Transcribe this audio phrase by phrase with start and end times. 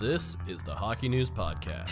[0.00, 1.90] This is the Hockey News Podcast.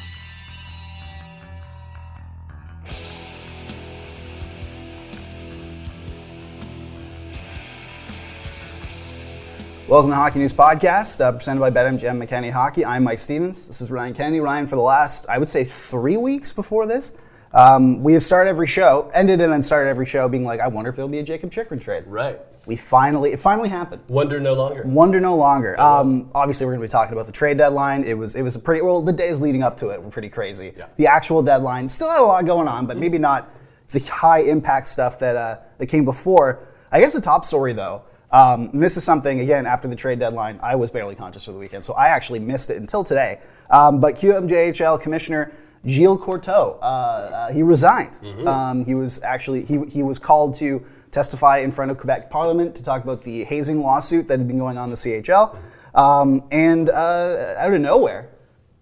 [9.86, 12.82] Welcome to Hockey News Podcast, uh, presented by BetMGM McKenney Hockey.
[12.82, 13.66] I'm Mike Stephens.
[13.66, 14.40] This is Ryan Kennedy.
[14.40, 17.12] Ryan, for the last, I would say, three weeks before this,
[17.52, 20.68] um, we have started every show, ended and then started every show being like, I
[20.68, 22.04] wonder if there'll be a Jacob Chychrun trade.
[22.06, 22.40] Right.
[22.68, 24.02] We finally, it finally happened.
[24.08, 24.82] Wonder no longer.
[24.84, 25.80] Wonder no longer.
[25.80, 28.04] Um, obviously, we're going to be talking about the trade deadline.
[28.04, 29.00] It was it was a pretty well.
[29.00, 30.74] The days leading up to it were pretty crazy.
[30.76, 30.84] Yeah.
[30.98, 33.50] The actual deadline still had a lot going on, but maybe not
[33.88, 36.60] the high impact stuff that uh, that came before.
[36.92, 38.02] I guess the top story though.
[38.30, 40.60] Um, and this is something again after the trade deadline.
[40.62, 43.40] I was barely conscious for the weekend, so I actually missed it until today.
[43.70, 45.52] Um, but QMJHL Commissioner
[45.86, 48.18] Gilles Courteau, uh, uh, he resigned.
[48.46, 52.74] Um, he was actually he, he was called to testify in front of Quebec Parliament
[52.76, 55.56] to talk about the hazing lawsuit that had been going on in the CHL.
[55.94, 58.30] Um, and uh, out of nowhere,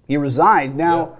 [0.06, 0.76] he resigned.
[0.76, 1.18] Now,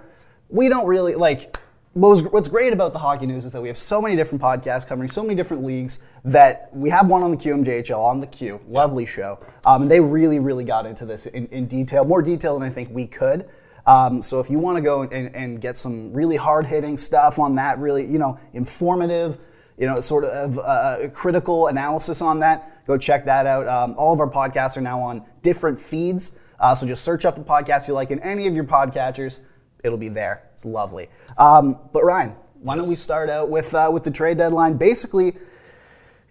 [0.49, 1.57] we don't really like.
[1.93, 4.39] What was, what's great about the hockey news is that we have so many different
[4.39, 8.27] podcasts covering so many different leagues that we have one on the QMJHL on the
[8.27, 12.21] Q, lovely show, um, and they really, really got into this in, in detail, more
[12.21, 13.49] detail than I think we could.
[13.87, 17.39] Um, so if you want to go and, and get some really hard hitting stuff
[17.39, 19.39] on that, really, you know, informative,
[19.77, 23.67] you know, sort of uh, critical analysis on that, go check that out.
[23.67, 26.35] Um, all of our podcasts are now on different feeds.
[26.59, 29.41] Uh, so just search up the podcast you like in any of your podcatchers.
[29.83, 30.43] It'll be there.
[30.53, 31.09] It's lovely.
[31.37, 34.77] Um, but Ryan, why don't we start out with uh, with the trade deadline?
[34.77, 35.37] Basically,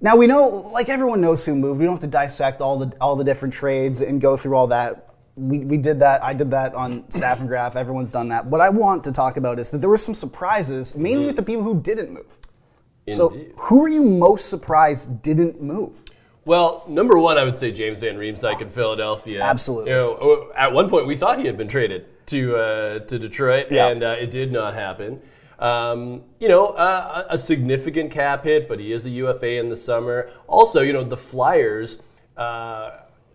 [0.01, 1.79] now we know, like everyone knows who moved.
[1.79, 4.67] We don't have to dissect all the all the different trades and go through all
[4.67, 5.15] that.
[5.37, 6.25] We, we did that.
[6.25, 7.77] I did that on Staff and Graph.
[7.77, 8.47] Everyone's done that.
[8.47, 11.43] What I want to talk about is that there were some surprises, mainly with the
[11.43, 12.27] people who didn't move.
[13.15, 15.93] So, who are you most surprised didn't move?
[16.45, 19.43] Well, number one, I would say James Van Riemsdyk in Philadelphia.
[19.43, 19.91] Absolutely.
[19.91, 23.67] You know, at one point, we thought he had been traded to uh, to Detroit,
[23.71, 23.89] Yeah.
[23.89, 25.21] and uh, it did not happen.
[25.59, 29.77] Um, you know, uh, a significant cap hit, but he is a UFA in the
[29.77, 30.29] summer.
[30.47, 31.99] Also, you know, the Flyers.
[32.37, 32.41] Uh,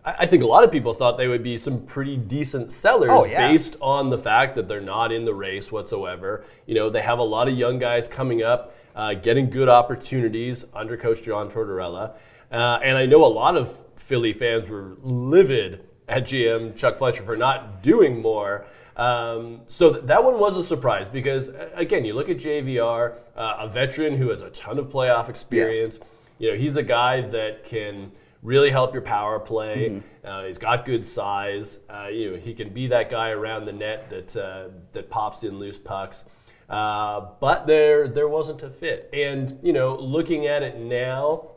[0.04, 3.10] I I think a lot of people thought they would be some pretty decent sellers
[3.12, 3.48] Oh, yeah.
[3.48, 6.44] based on the fact that they're not in the race whatsoever.
[6.66, 10.64] You know, they have a lot of young guys coming up, uh, getting good opportunities
[10.74, 12.14] under Coach John Tortorella.
[12.50, 17.22] Uh, and I know a lot of Philly fans were livid at GM Chuck Fletcher
[17.22, 18.66] for not doing more.
[18.96, 23.56] Um, so th- that one was a surprise because, again, you look at JVR, uh,
[23.60, 25.98] a veteran who has a ton of playoff experience.
[26.38, 30.02] You know, he's a guy that can really help your power play.
[30.24, 31.78] Uh, he's got good size.
[31.88, 35.42] Uh, you know, he can be that guy around the net that uh, that pops
[35.44, 36.26] in loose pucks.
[36.68, 39.10] Uh, but there there wasn't a fit.
[39.12, 41.48] And you know, looking at it now,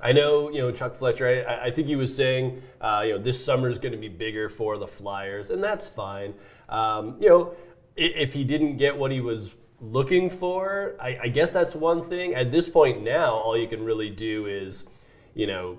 [0.00, 1.44] I know you know Chuck Fletcher.
[1.48, 4.08] I, I think he was saying uh, you know this summer is going to be
[4.08, 6.34] bigger for the Flyers, and that's fine.
[6.68, 7.54] Um, you know,
[7.96, 12.34] if he didn't get what he was looking for, I, I guess that's one thing.
[12.34, 14.84] At this point now, all you can really do is
[15.34, 15.78] you know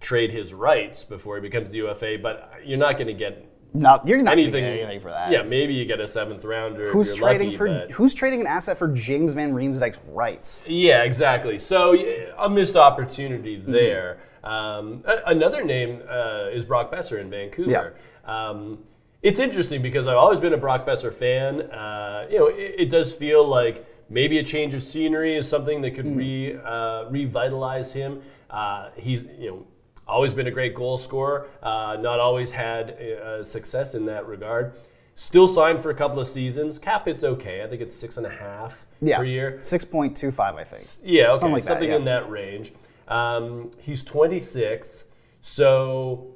[0.00, 2.18] trade his rights before he becomes the UFA.
[2.22, 5.30] But you're not going to get No, you're not anything, anything for that.
[5.32, 6.84] Yeah, maybe you get a seventh rounder.
[6.84, 7.66] if Who's you're trading lucky, for?
[7.68, 10.62] but- Who's trading an asset for James Van Riemsdyk's rights?
[10.66, 11.56] Yeah, exactly.
[11.58, 11.94] So
[12.38, 13.72] a missed opportunity Mm-hmm.
[13.72, 14.18] there.
[14.44, 17.94] Um, another name uh, is Brock Boeser in Vancouver.
[18.24, 18.78] Um,
[19.22, 21.62] it's interesting because I've always been a Brock Boeser fan.
[21.70, 25.80] Uh, you know, it, it does feel like maybe a change of scenery is something
[25.82, 25.96] that Mm.
[25.96, 28.20] could re, uh, revitalize him.
[28.50, 29.66] Uh, he's you know
[30.08, 31.48] always been a great goal scorer.
[31.62, 34.74] Uh, not always had uh, success in that regard.
[35.14, 36.78] Still signed for a couple of seasons.
[36.78, 37.62] Cap it's okay.
[37.62, 39.58] I think it's six and a half Yeah, per year.
[39.62, 40.82] six point two five, I think.
[41.04, 41.96] Yeah, okay, Something like that, yeah.
[41.96, 42.72] in that range.
[43.08, 45.04] Um, he's 26,
[45.42, 46.34] so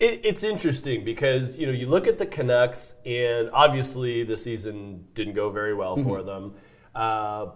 [0.00, 5.04] it, it's interesting because you know you look at the Canucks, and obviously the season
[5.14, 6.26] didn't go very well for Mm-hmm.
[6.26, 6.54] them,
[6.94, 7.46] uh,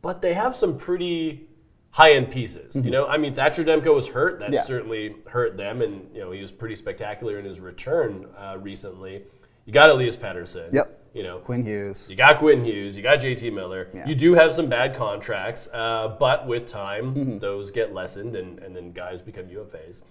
[0.00, 1.48] but they have some pretty
[1.90, 2.76] high-end pieces.
[2.76, 4.38] You know, I mean Thatcher Demko was hurt.
[4.38, 4.54] That Mm-hmm.
[4.54, 4.62] Yeah.
[4.62, 9.22] certainly hurt them, and you know he was pretty spectacular in his return uh, recently.
[9.66, 10.72] You got Elias Pettersson.
[10.72, 10.96] Yep.
[11.12, 12.08] You know, Quinn Hughes.
[12.08, 13.88] you got Quinn Hughes, you got JT Miller.
[13.92, 14.06] Yeah.
[14.06, 17.38] You do have some bad contracts, uh, but with time, Mm-hmm.
[17.38, 20.02] those get lessened and, and then guys become UFAs.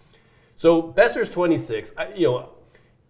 [0.58, 1.94] So Boeser's 26.
[1.98, 2.50] I, you know,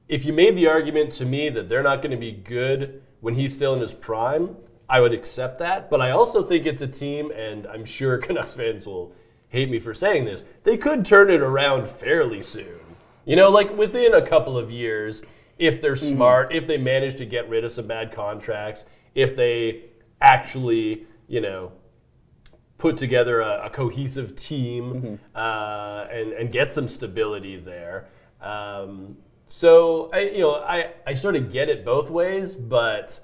[0.07, 3.33] if you made the argument to me that they're not going to be good when
[3.33, 4.55] he's still in his prime,
[4.89, 5.89] I would accept that.
[5.89, 9.13] But I also think it's a team, and I'm sure Canucks fans will
[9.49, 10.43] hate me for saying this.
[10.63, 12.79] They could turn it around fairly soon.
[13.25, 15.21] You know, like within a couple of years,
[15.57, 16.15] if they're Mm-hmm.
[16.15, 19.85] smart, if they manage to get rid of some bad contracts, if they
[20.21, 21.71] actually, you know,
[22.77, 28.07] put together a, a cohesive team uh, and, and get some stability there.
[28.41, 33.19] Um, so I, you know, I, I sort of get it both ways, but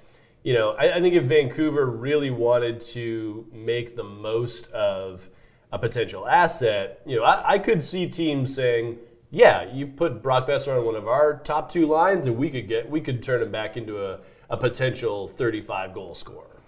[0.45, 5.27] you know, I, I think if Vancouver really wanted to make the most of
[5.71, 8.99] a potential asset, you know, I, I could see teams saying,
[9.31, 12.67] "Yeah, you put Brock Boeser on one of our top two lines, and we could
[12.67, 14.19] get we could turn him back into a,
[14.51, 16.61] a potential 35 goal scorer."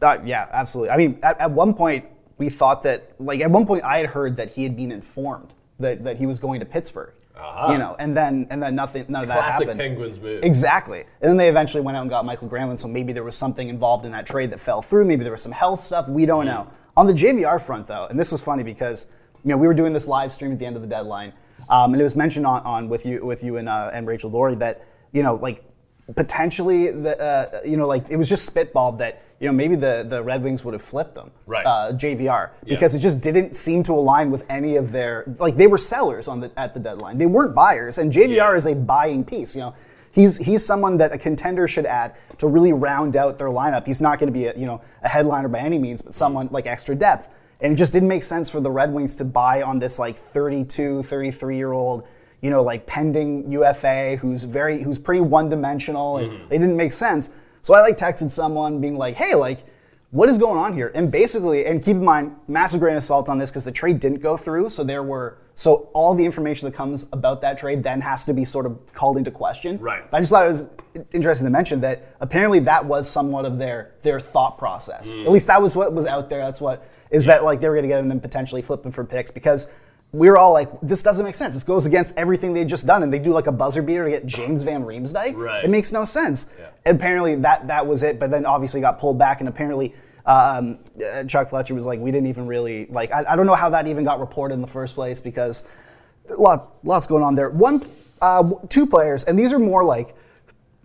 [0.00, 0.90] Uh, yeah, absolutely.
[0.90, 2.04] I mean, at, at one point,
[2.38, 5.52] we thought that, like, at one point, I had heard that he had been informed
[5.80, 7.12] that, that he was going to Pittsburgh.
[7.38, 7.72] Aha.
[7.72, 9.80] You know, and then and then nothing, none of that Classic happened.
[9.80, 10.42] Penguins move.
[10.42, 11.00] Exactly.
[11.20, 13.68] And then they eventually went out and got Mikael Granlund, so maybe there was something
[13.68, 15.04] involved in that trade that fell through.
[15.04, 16.08] Maybe there was some health stuff.
[16.08, 16.70] We don't know.
[16.96, 19.08] On the JVR front, though, and this was funny because
[19.44, 21.34] you know we were doing this live stream at the end of the deadline,
[21.68, 24.30] um, and it was mentioned on, on with you with you and uh, and Rachel
[24.30, 25.62] Doerrie that you know like
[26.14, 30.04] potentially the uh, you know like it was just spitballed that you know maybe the
[30.08, 31.66] the Red Wings would have flipped them Right.
[31.66, 35.66] uh, JVR because it just didn't seem to align with any of their like they
[35.66, 37.18] were sellers on the at the deadline.
[37.18, 38.54] They weren't buyers and JVR Yeah.
[38.54, 39.74] is a buying piece you know.
[40.12, 43.84] He's he's someone that a contender should add to really round out their lineup.
[43.84, 46.48] He's not going to be a you know a headliner by any means but someone
[46.52, 47.28] like extra depth.
[47.60, 50.18] And it just didn't make sense for the Red Wings to buy on this like
[50.18, 52.06] 32 33 year old
[52.46, 56.48] you know like pending UFA who's very who's pretty one dimensional and Mm-hmm.
[56.50, 57.30] they didn't make sense
[57.62, 59.60] so I like texted someone being like hey like
[60.16, 60.92] what is going on here?
[60.94, 64.00] And basically, and keep in mind, massive grain of salt on this because the trade
[64.00, 64.70] didn't go through.
[64.70, 68.32] So there were, so all the information that comes about that trade then has to
[68.32, 69.78] be sort of called into question.
[69.78, 70.08] Right.
[70.10, 70.64] But I just thought it was
[71.12, 75.10] interesting to mention that apparently that was somewhat of their their thought process.
[75.10, 75.26] Mm.
[75.26, 76.38] At least that was what was out there.
[76.38, 79.04] That's what is that like they were going to get them potentially flip him for
[79.04, 79.68] picks because.
[80.12, 81.54] We were all like, this doesn't make sense.
[81.54, 84.10] This goes against everything they'd just done, and they do like a buzzer beater to
[84.10, 85.36] get James Van Riemsdyk.
[85.36, 85.64] Right.
[85.64, 86.46] It makes no sense.
[86.58, 86.68] Yeah.
[86.84, 89.94] And apparently that that was it, but then obviously got pulled back, and apparently
[90.24, 93.12] um, uh, Chuck Fletcher was like, we didn't even really like.
[93.12, 95.64] I, I don't know how that even got reported in the first place because
[96.30, 97.50] are lot lots going on there.
[97.50, 97.82] One,
[98.22, 100.14] uh, two players, and these are more like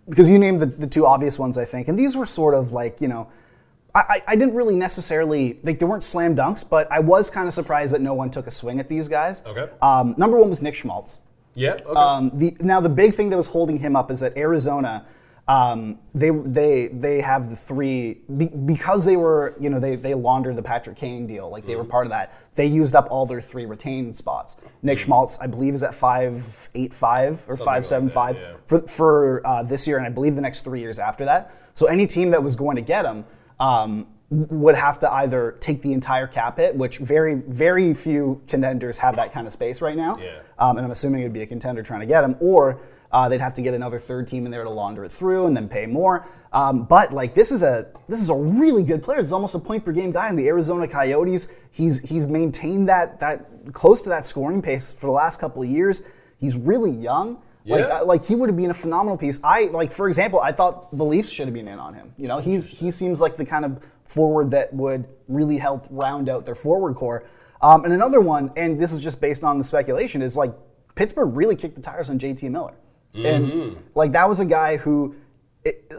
[0.08, 2.72] because you named the, the two obvious ones, I think, and these were sort of
[2.72, 3.28] like you know.
[3.94, 7.52] I, I didn't really necessarily like they weren't slam dunks, but I was kind of
[7.52, 9.42] surprised that no one took a swing at these guys.
[9.44, 9.70] Okay.
[9.82, 11.18] Um, number one was Nick Schmaltz.
[11.54, 11.72] Yeah.
[11.72, 11.90] Okay.
[11.90, 15.04] Um, the, now the big thing that was holding him up is that Arizona,
[15.46, 20.14] um, they they they have the three be, because they were you know they they
[20.14, 22.32] laundered the Patrick Kane deal like they were part of that.
[22.54, 24.56] They used up all their three retained spots.
[24.82, 28.14] Nick Schmaltz, I believe, is at five eight five or Something five like seven that,
[28.14, 28.54] five yeah.
[28.64, 31.54] for for uh, this year, and I believe the next three years after that.
[31.74, 33.26] So any team that was going to get him.
[33.60, 38.96] Um, would have to either take the entire cap hit, which very, very few contenders
[38.96, 40.16] have that kind of space right now.
[40.16, 40.38] Yeah.
[40.58, 42.80] Um, and I'm assuming it'd be a contender trying to get him, or
[43.12, 45.56] uh, they'd have to get another third team in there to launder it through and
[45.56, 46.26] then pay more.
[46.52, 49.20] Um, but like this is a this is a really good player.
[49.20, 51.48] It's almost a point per game guy in the Arizona Coyotes.
[51.70, 55.68] He's he's maintained that that close to that scoring pace for the last couple of
[55.68, 56.02] years.
[56.38, 57.42] He's really young.
[57.64, 57.98] Like, Yeah.
[57.98, 59.38] I- like he would have been a phenomenal piece.
[59.44, 62.12] I like, for example, I thought the Leafs should have been in on him.
[62.18, 66.28] You know, he's he seems like the kind of forward that would really help round
[66.28, 67.24] out their forward core.
[67.60, 70.52] Um, and another one, and this is just based on the speculation, is like
[70.96, 72.74] Pittsburgh really kicked the tires on JT Miller,
[73.14, 75.14] and like that was a guy who.
[75.64, 75.92] It,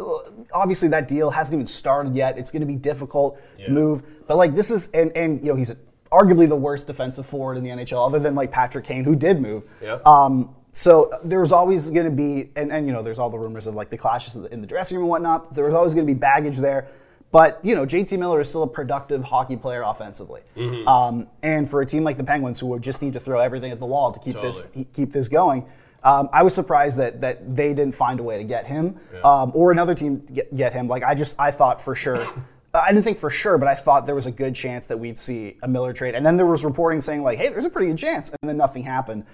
[0.53, 2.37] obviously, that deal hasn't even started yet.
[2.37, 5.55] It's going to be difficult to move, but like this is, and and you know,
[5.55, 5.73] he's
[6.11, 9.39] arguably the worst defensive forward in the NHL, other than like Patrick Kane, who did
[9.41, 9.63] move.
[9.81, 9.99] Yeah.
[10.05, 13.37] Um, so there was always going to be, and, and you know, there's all the
[13.37, 15.53] rumors of like the clashes in the, in the dressing room and whatnot.
[15.53, 16.87] There was always going to be baggage there.
[17.31, 20.41] But you know, JT Miller is still a productive hockey player offensively,
[20.87, 23.71] um, and for a team like the Penguins, who would just need to throw everything
[23.71, 25.65] at the wall to keep this keep this going,
[26.03, 29.51] um, I was surprised that that they didn't find a way to get him, um,
[29.55, 30.87] or another team get, get him.
[30.87, 32.27] Like I just I thought for sure.
[32.75, 35.17] I didn't think for sure, but I thought there was a good chance that we'd
[35.17, 36.15] see a Miller trade.
[36.15, 38.57] And then there was reporting saying like, "Hey, there's a pretty good chance," and then
[38.57, 39.25] nothing happened.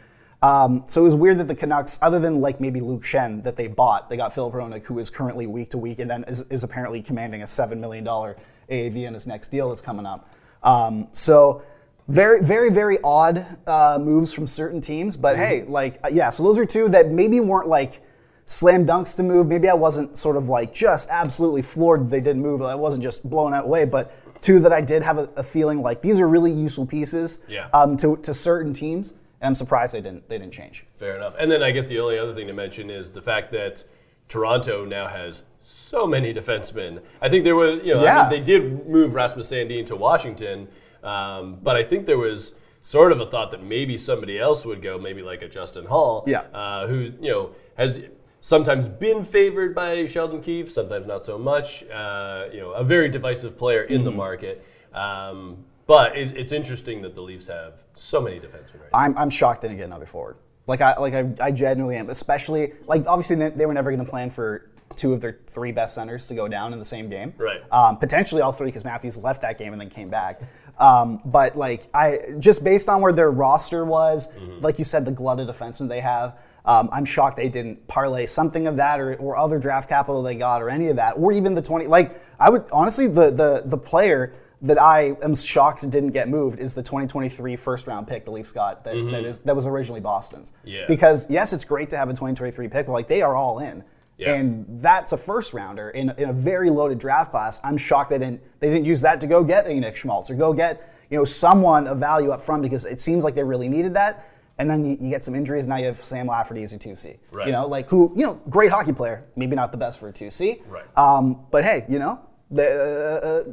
[0.41, 3.55] Um, so it was weird that the Canucks, other than like maybe Luke Schenn that
[3.58, 6.46] they bought, they got Filip Hronek, who is currently week to week, and then is,
[6.50, 8.38] is apparently commanding a seven million dollar
[8.69, 10.34] AAV in his next deal that's coming up.
[10.63, 11.62] Um, so
[12.08, 15.17] very, very, very odd uh, moves from certain teams.
[15.17, 18.01] But hey, like uh, yeah, so those are two that maybe weren't like
[18.46, 19.48] slam dunks to move.
[19.48, 22.62] Maybe I wasn't sort of like just absolutely floored they didn't move.
[22.62, 25.81] I wasn't just blown out away, but two that I did have a, a feeling
[25.81, 27.67] like these are really useful pieces Yeah.
[27.74, 29.13] um, to, to certain teams.
[29.41, 30.86] And I'm surprised they didn't they didn't change.
[30.96, 31.36] Fair enough.
[31.39, 33.84] And then I guess the only other thing to mention is the fact that
[34.27, 37.01] Toronto now has so many defensemen.
[37.22, 40.67] I think there was, you know, I mean, they did move Rasmus Sandin to Washington,
[41.03, 44.81] um, but I think there was sort of a thought that maybe somebody else would
[44.81, 46.41] go, maybe like a Justin Holl, Yeah.
[46.53, 48.01] uh, who you know has
[48.41, 51.84] sometimes been favored by Sheldon Keefe, sometimes not so much.
[51.89, 54.05] Uh, you know, a very divisive player in Mm-hmm.
[54.05, 54.65] the market.
[54.93, 58.89] Um, but it, it's interesting that the Leafs have so many defensemen right.
[58.93, 60.38] I'm, I'm shocked they didn't get another forward.
[60.67, 64.05] Like I like I, I genuinely am, especially like obviously they, they were never going
[64.05, 67.10] to plan for two of their three best centers to go down in the same
[67.10, 67.34] game.
[67.38, 67.62] Right.
[67.72, 70.41] Um, potentially all three because Matthews left that game and then came back.
[70.77, 75.12] Um, but like I just based on where their roster was, like you said, the
[75.12, 76.38] glut of defensemen they have.
[76.65, 80.36] Um, I'm shocked they didn't parlay something of that or, or other draft capital they
[80.36, 81.88] got or any of that or even the 20.
[81.88, 86.60] Like I would honestly the the the player that I am shocked didn't get moved
[86.60, 90.01] is the 2023 first round pick the Leafs got that, that is that was originally
[90.01, 90.54] Boston's.
[90.63, 90.86] Yeah.
[90.88, 93.84] Because yes, it's great to have a 2023 pick, but like they are all in.
[94.18, 94.34] Yeah.
[94.34, 97.62] And that's a first rounder in, in a very loaded draft class.
[97.63, 100.36] I'm shocked they didn't they didn't use that to go get a Nick Schmaltz or
[100.36, 103.70] go get you know someone of value up front because it seems like they really
[103.70, 104.28] needed that.
[104.58, 105.68] And then you, you get some injuries.
[105.68, 107.18] Now you have Sam Lafferty as your 2C.
[107.32, 107.48] Right.
[107.48, 109.24] You know, like who you know, great hockey player.
[109.38, 110.63] Maybe not the best for a 2C.
[110.68, 110.84] Right.
[110.98, 112.20] Um, but hey, you know,
[112.51, 113.44] they, uh, uh,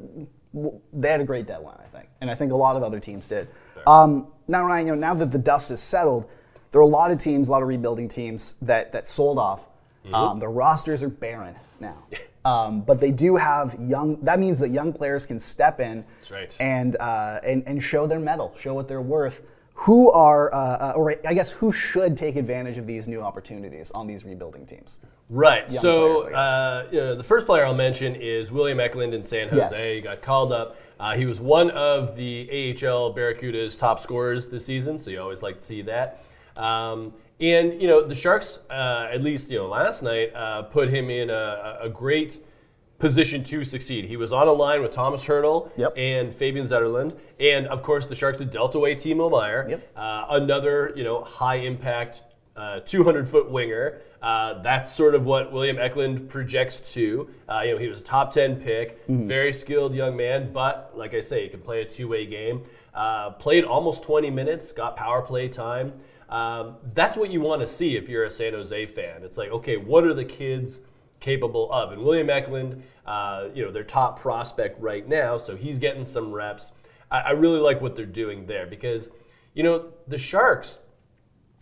[0.92, 3.28] they had a great deadline, I think, and I think a lot of other teams
[3.28, 3.48] did.
[3.86, 6.28] Um, now, Ryan, you know, now that the dust is settled,
[6.72, 9.66] there are a lot of teams, a lot of rebuilding teams that that sold off.
[10.04, 10.14] Mm-hmm.
[10.14, 11.96] Um, the rosters are barren now,
[12.44, 14.18] um, but they do have young.
[14.22, 16.56] That means that young players can step in That's right.
[16.60, 19.42] and uh, and and show their metal, show what they're worth.
[19.80, 23.90] Who are, uh, uh, or I guess, who should take advantage of these new opportunities
[23.90, 24.98] on these rebuilding teams?
[25.28, 25.70] Right.
[25.72, 29.48] So players, uh, you know, the first player I'll mention is William Eklund in San
[29.54, 29.70] Yes.
[29.70, 29.96] Jose.
[29.96, 30.76] He got called up.
[31.00, 35.42] Uh, he was one of the AHL Barracuda's top scorers this season, so you always
[35.42, 36.22] like to see that.
[36.56, 40.88] Um, and you know the Sharks, uh, at least you know last night, uh, put
[40.88, 42.42] him in a, a great
[42.98, 44.06] position to succeed.
[44.06, 45.92] He was on a line with Tomas Hertl Yep.
[45.98, 49.90] and Fabian Zetterlund, and of course the Sharks had dealt away Timo Meier, Yep.
[49.96, 52.22] uh, another you know high impact,
[52.56, 54.00] uh, 200 foot winger.
[54.22, 57.28] Uh, that's sort of what William Eklund projects to.
[57.48, 61.14] Uh, you know he was a top 10 pick, very skilled young man, but like
[61.14, 62.62] I say, he can play a two way game.
[62.94, 65.92] Uh, played almost 20 minutes, got power play time.
[66.30, 69.22] Um, that's what you want to see if you're a San Jose fan.
[69.22, 70.80] It's like, okay, what are the kids?
[71.20, 71.92] capable of.
[71.92, 76.32] And William Eklund, uh, you know, their top prospect right now, so he's getting some
[76.32, 76.72] reps.
[77.10, 79.10] I, I really like what they're doing there because,
[79.54, 80.78] you know, the Sharks,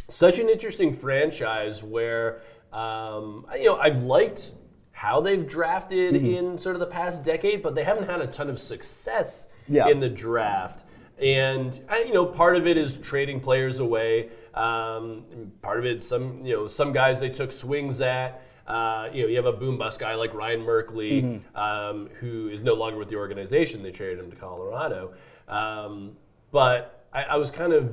[0.09, 2.43] such an interesting franchise where,
[2.73, 4.53] um, you know, I've liked
[4.93, 8.49] how they've drafted in sort of the past decade, but they haven't had a ton
[8.49, 9.89] of success Yeah.
[9.89, 10.85] in the draft.
[11.19, 14.31] And you know, part of it is trading players away.
[14.55, 15.25] Um,
[15.63, 18.43] part of it, some you know, some guys they took swings at.
[18.67, 22.63] Uh, you know, you have a boom bust guy like Ryan Merkley, um, who is
[22.63, 23.83] no longer with the organization.
[23.83, 25.13] They traded him to Colorado.
[25.49, 26.17] Um,
[26.51, 27.93] but I, I was kind of,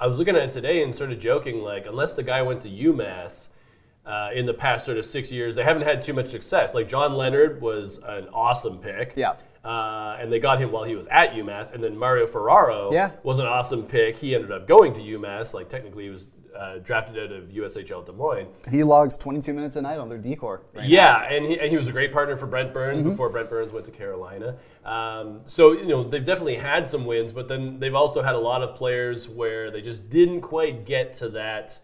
[0.00, 2.60] I was looking at it today and sort of joking, like, unless the guy went
[2.62, 3.48] to UMass
[4.06, 6.74] uh, in the past sort of six years, they haven't had too much success.
[6.74, 9.14] Like John Leonard was an awesome pick.
[9.16, 9.34] Yeah.
[9.64, 13.10] Uh, and they got him while he was at UMass, and then Mario Ferraro Yeah.
[13.22, 14.16] was an awesome pick.
[14.16, 15.52] He ended up going to UMass.
[15.52, 16.28] Like technically, he was
[16.58, 18.48] uh, drafted out of USHL Des Moines.
[18.70, 20.62] He logs 22 minutes a night on their D corps.
[20.74, 23.10] right Yeah, and he, and he was a great partner for Brent Burns Mm-hmm.
[23.10, 24.56] before Brent Burns went to Carolina.
[24.84, 28.38] Um, so you know they've definitely had some wins, but then they've also had a
[28.40, 31.78] lot of players where they just didn't quite get to that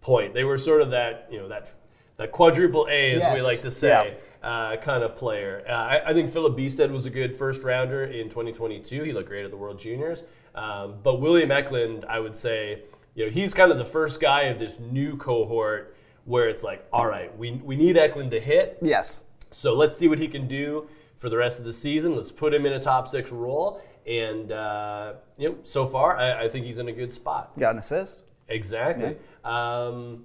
[0.00, 0.34] point.
[0.34, 1.74] They were sort of that you know that
[2.18, 4.16] that quadruple A, as we like to say.
[4.42, 5.62] Uh, kind of player.
[5.68, 9.04] Uh, I, I think Filip Bystedt was a good first rounder in 2022.
[9.04, 10.24] He looked great at the World Juniors.
[10.56, 12.82] Um, but William Eklund, I would say,
[13.14, 16.86] you know, he's kind of the first guy of this new cohort where it's like,
[16.92, 18.78] all right, we, we need Eklund to hit.
[18.80, 19.22] Yes.
[19.50, 20.88] So let's see what he can do
[21.18, 22.16] for the rest of the season.
[22.16, 23.82] Let's put him in a top six role.
[24.06, 27.58] And, uh, you know, so far, I, I think he's in a good spot.
[27.58, 28.22] Got an assist.
[28.48, 29.16] Exactly.
[29.44, 30.24] Um,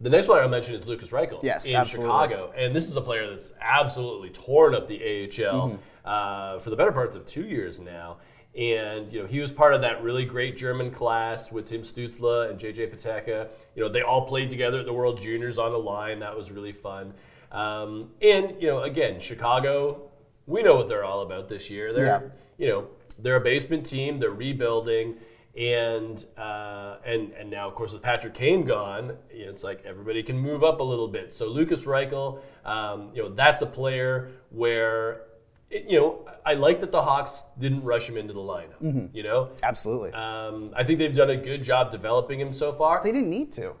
[0.00, 2.08] the next player I'll mention is Lukas Reichel Yes, in absolutely.
[2.12, 2.52] Chicago.
[2.56, 5.76] And this is a player that's absolutely torn up the AHL Mm-hmm.
[6.04, 8.18] uh, for the better parts of two years now.
[8.58, 12.50] And you know he was part of that really great German class with Tim Stützle
[12.50, 13.48] and JJ Peterka.
[13.76, 16.18] You know they all played together at the World Juniors on the line.
[16.18, 17.14] That was really fun.
[17.52, 20.10] Um, and you know again Chicago,
[20.46, 21.92] we know what they're all about this year.
[21.92, 22.20] They're Yeah.
[22.58, 22.88] you know
[23.20, 24.18] they're a basement team.
[24.18, 25.18] They're rebuilding,
[25.56, 29.84] and uh, and and now of course with Patrick Kane gone, you know, it's like
[29.84, 31.32] everybody can move up a little bit.
[31.32, 35.22] So Lukas Reichel, um, you know, that's a player where
[35.70, 38.80] it- you know, I like that the Hawks didn't rush him into the lineup.
[38.82, 39.16] Mm-hmm.
[39.16, 40.12] You know, Absolutely.
[40.12, 43.02] um, I think they've done a good job developing him so far.
[43.02, 43.74] they didn't need to.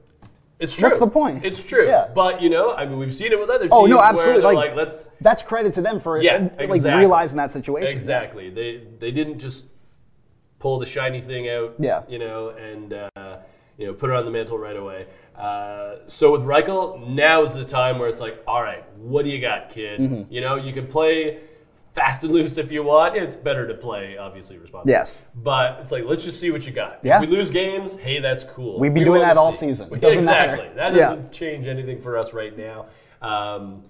[0.58, 0.88] It's true.
[0.88, 1.44] What's the point?
[1.44, 1.86] It's true.
[1.86, 2.08] Yeah.
[2.12, 3.72] But you know, I mean, we've seen it with other teams.
[3.72, 4.42] Oh no, absolutely.
[4.42, 6.98] Like, like, let's that's credit to them for Yeah, like exactly.
[6.98, 7.92] realizing that situation.
[7.92, 8.50] Exactly.
[8.50, 9.66] They they didn't just
[10.58, 11.76] pull the shiny thing out.
[11.78, 12.02] Yeah.
[12.08, 13.38] You know, and uh,
[13.76, 15.06] you know, put it on the mantle right away.
[15.36, 19.30] Uh, so with Reichel, now is the time where it's like, all right, what do
[19.30, 20.00] you got, kid?
[20.00, 20.32] Mm-hmm.
[20.32, 21.38] You know, you can play
[21.98, 23.16] fast and loose if you want.
[23.16, 24.92] It's better to play obviously responsibly.
[24.92, 25.22] Yes.
[25.34, 27.00] But it's like, let's just see what you got.
[27.02, 27.22] Yeah.
[27.22, 28.78] If we lose games, hey, that's cool.
[28.78, 29.88] We've been We doing that all see- season.
[29.92, 30.52] It doesn't matter.
[30.54, 30.76] exactly.
[30.76, 32.86] That doesn't change anything for us right now.
[33.20, 33.82] Um,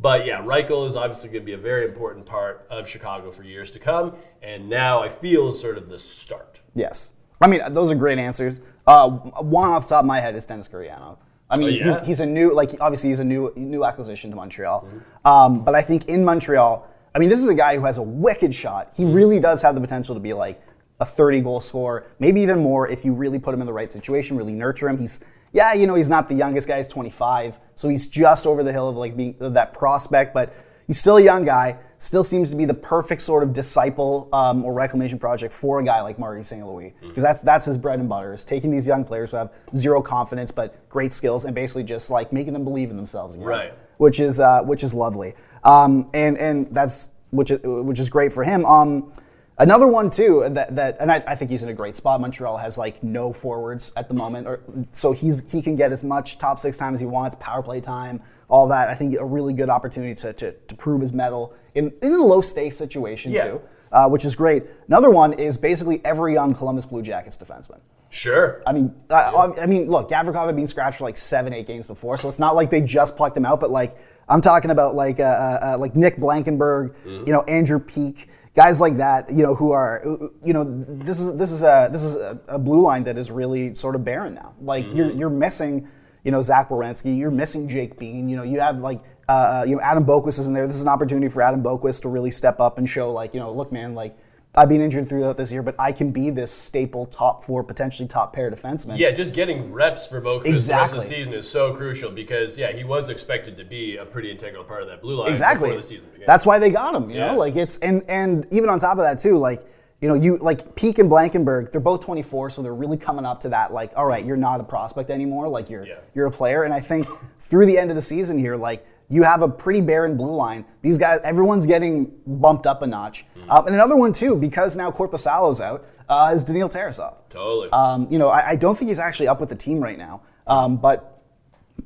[0.00, 3.42] but yeah, Reichel is obviously going to be a very important part of Chicago for
[3.42, 4.14] years to come.
[4.42, 6.60] And now I feel is sort of the start.
[6.74, 7.12] Yes.
[7.40, 8.60] I mean, those are great answers.
[8.86, 11.18] Uh, one off the top of my head is Denis Gurianov.
[11.48, 11.98] I mean, Oh, yeah?
[12.00, 14.88] he's, he's a new, like, obviously he's a new new acquisition to Montreal.
[15.24, 18.02] Um, but I think in Montreal, I mean, this is a guy who has a
[18.02, 18.92] wicked shot.
[18.94, 20.60] He really does have the potential to be like
[21.00, 23.90] a 30 goal scorer, maybe even more if you really put him in the right
[23.90, 24.98] situation, really nurture him.
[24.98, 27.58] He's, yeah, you know, he's not the youngest guy, he's 25.
[27.74, 30.52] So he's just over the hill of like being of that prospect, but
[30.86, 34.62] he's still a young guy, still seems to be the perfect sort of disciple um,
[34.62, 36.66] or reclamation project for a guy like Marty St.
[36.66, 36.92] Louis.
[37.00, 40.02] Because that's that's his bread and butter, is taking these young players who have zero
[40.02, 43.46] confidence but great skills and basically just like making them believe in themselves again.
[43.46, 43.72] Right.
[43.98, 45.34] Which is uh, which is lovely.
[45.64, 48.64] Um, and and that's which is, which is great for him.
[48.64, 49.12] Um,
[49.58, 52.20] Another one too that, that and I, I think he's in a great spot.
[52.20, 54.60] Montreal has like no forwards at the moment, or
[54.92, 57.80] so he's he can get as much top six time as he wants, power play
[57.80, 58.88] time, all that.
[58.90, 62.22] I think a really good opportunity to, to, to prove his mettle in, in a
[62.22, 63.44] low stakes situation Yeah.
[63.44, 63.62] too,
[63.92, 64.64] uh, which is great.
[64.88, 67.80] Another one is basically every young Columbus Blue Jackets defenseman.
[68.08, 68.62] Sure.
[68.66, 71.86] I mean, I, I mean, look, Gavrikov had been scratched for like seven, eight games
[71.86, 73.60] before, so it's not like they just plucked him out.
[73.60, 77.78] But like, I'm talking about like uh, uh, uh, like Nick Blankenburg, you know, Andrew
[77.78, 80.02] Peeke, guys like that, you know, who are,
[80.44, 83.30] you know, this is this is a this is a, a blue line that is
[83.30, 84.54] really sort of barren now.
[84.62, 85.88] Like you're you're missing,
[86.24, 88.28] you know, Zach Werenski, you're missing Jake Bean.
[88.28, 89.02] You know, you have like.
[89.28, 90.66] Uh, you know, Adam Boqvist is in there.
[90.66, 93.40] This is an opportunity for Adam Boqvist to really step up and show, like, you
[93.40, 94.16] know, look, man, like,
[94.58, 98.08] I've been injured throughout this year, but I can be this staple top four, potentially
[98.08, 98.98] top pair defenseman.
[98.98, 102.56] Yeah, just getting reps for Boqvist the rest of the season is so crucial because
[102.56, 105.68] yeah, he was expected to be a pretty integral part of that blue line exactly.
[105.68, 106.26] before the season began.
[106.26, 107.10] That's why they got him.
[107.10, 107.26] You Yeah.
[107.32, 109.62] know, like it's and and even on top of that too, like
[110.00, 113.40] you know, you like Peeke and Blankenburg, they're both 24, so they're really coming up
[113.40, 113.74] to that.
[113.74, 115.48] Like, all right, you're not a prospect anymore.
[115.48, 115.96] Like you're Yeah.
[116.14, 117.06] you're a player, and I think
[117.40, 118.86] through the end of the season here, like.
[119.08, 120.64] You have a pretty barren blue line.
[120.82, 123.24] These guys, everyone's getting bumped up a notch.
[123.34, 123.50] Hmm.
[123.50, 127.14] Um, and another one too, because now Korpisalo's out, uh, is Daniil Tarasov.
[127.30, 127.70] totally.
[127.70, 130.22] Um, you know, I, I don't think he's actually up with the team right now,
[130.46, 131.22] um, but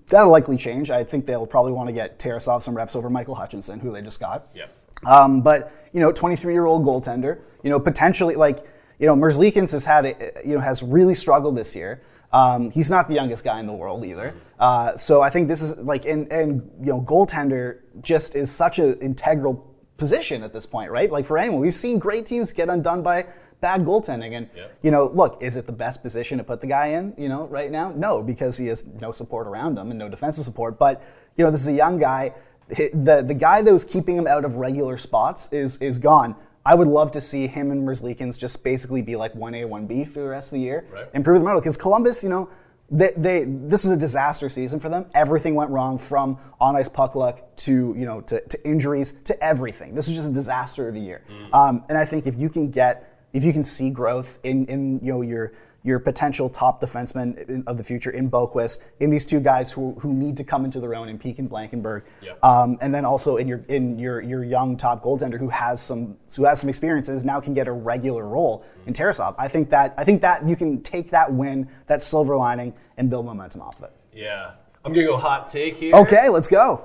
[0.09, 0.91] that'll likely change.
[0.91, 4.03] I think they'll probably want to get Tarasov some reps over Michael Hutchinson, who they
[4.03, 4.49] just got.
[4.55, 4.67] yeah.
[5.07, 8.67] Um, but you know, 23-year-old goaltender, you know, potentially like
[8.99, 12.03] you know, Merzlikins has had a, you know has really struggled this year.
[12.33, 14.35] Um, he's not the youngest guy in the world either.
[14.59, 18.79] Uh, so I think this is like and and you know, goaltender just is such
[18.79, 19.67] an integral
[19.97, 21.11] position at this point, right?
[21.11, 23.27] Like for anyone, we've seen great teams get undone by
[23.61, 24.69] bad goaltending, and Yeah.
[24.81, 27.13] you know, look, is it the best position to put the guy in?
[27.19, 30.45] You know, right now, no, because he has no support around him and no defensive
[30.45, 30.79] support.
[30.79, 31.03] But
[31.37, 32.33] you know, this is a young guy.
[32.69, 36.37] The the guy that was keeping him out of regular spots is is gone.
[36.65, 39.87] I would love to see him and Merzlikins just basically be like one A, one
[39.87, 41.09] B for the rest of the year, Right.
[41.15, 41.61] improve the medal.
[41.61, 42.49] Because Columbus, you know,
[42.91, 45.07] they, they this is a disaster season for them.
[45.15, 49.43] Everything went wrong from on ice puck luck to you know to, to injuries to
[49.43, 49.95] everything.
[49.95, 51.23] This was just a disaster of a year.
[51.53, 55.01] Um, and I think if you can get if you can see growth in in
[55.03, 59.41] you know your your potential top defenseman of the future in Boqvist, in these two
[59.41, 62.33] guys who, who need to come into their own in Peeke and Blankenburg, Yeah.
[62.43, 66.19] um, and then also in your in your your young top goaltender who has some
[66.37, 69.35] who has some experiences now can get a regular role in Tarasov.
[69.39, 73.09] I think that I think that you can take that win, that silver lining, and
[73.09, 73.93] build momentum off of it.
[74.13, 74.53] Yeah.
[74.85, 75.95] I'm gonna go hot take here.
[75.95, 76.85] Okay, let's go.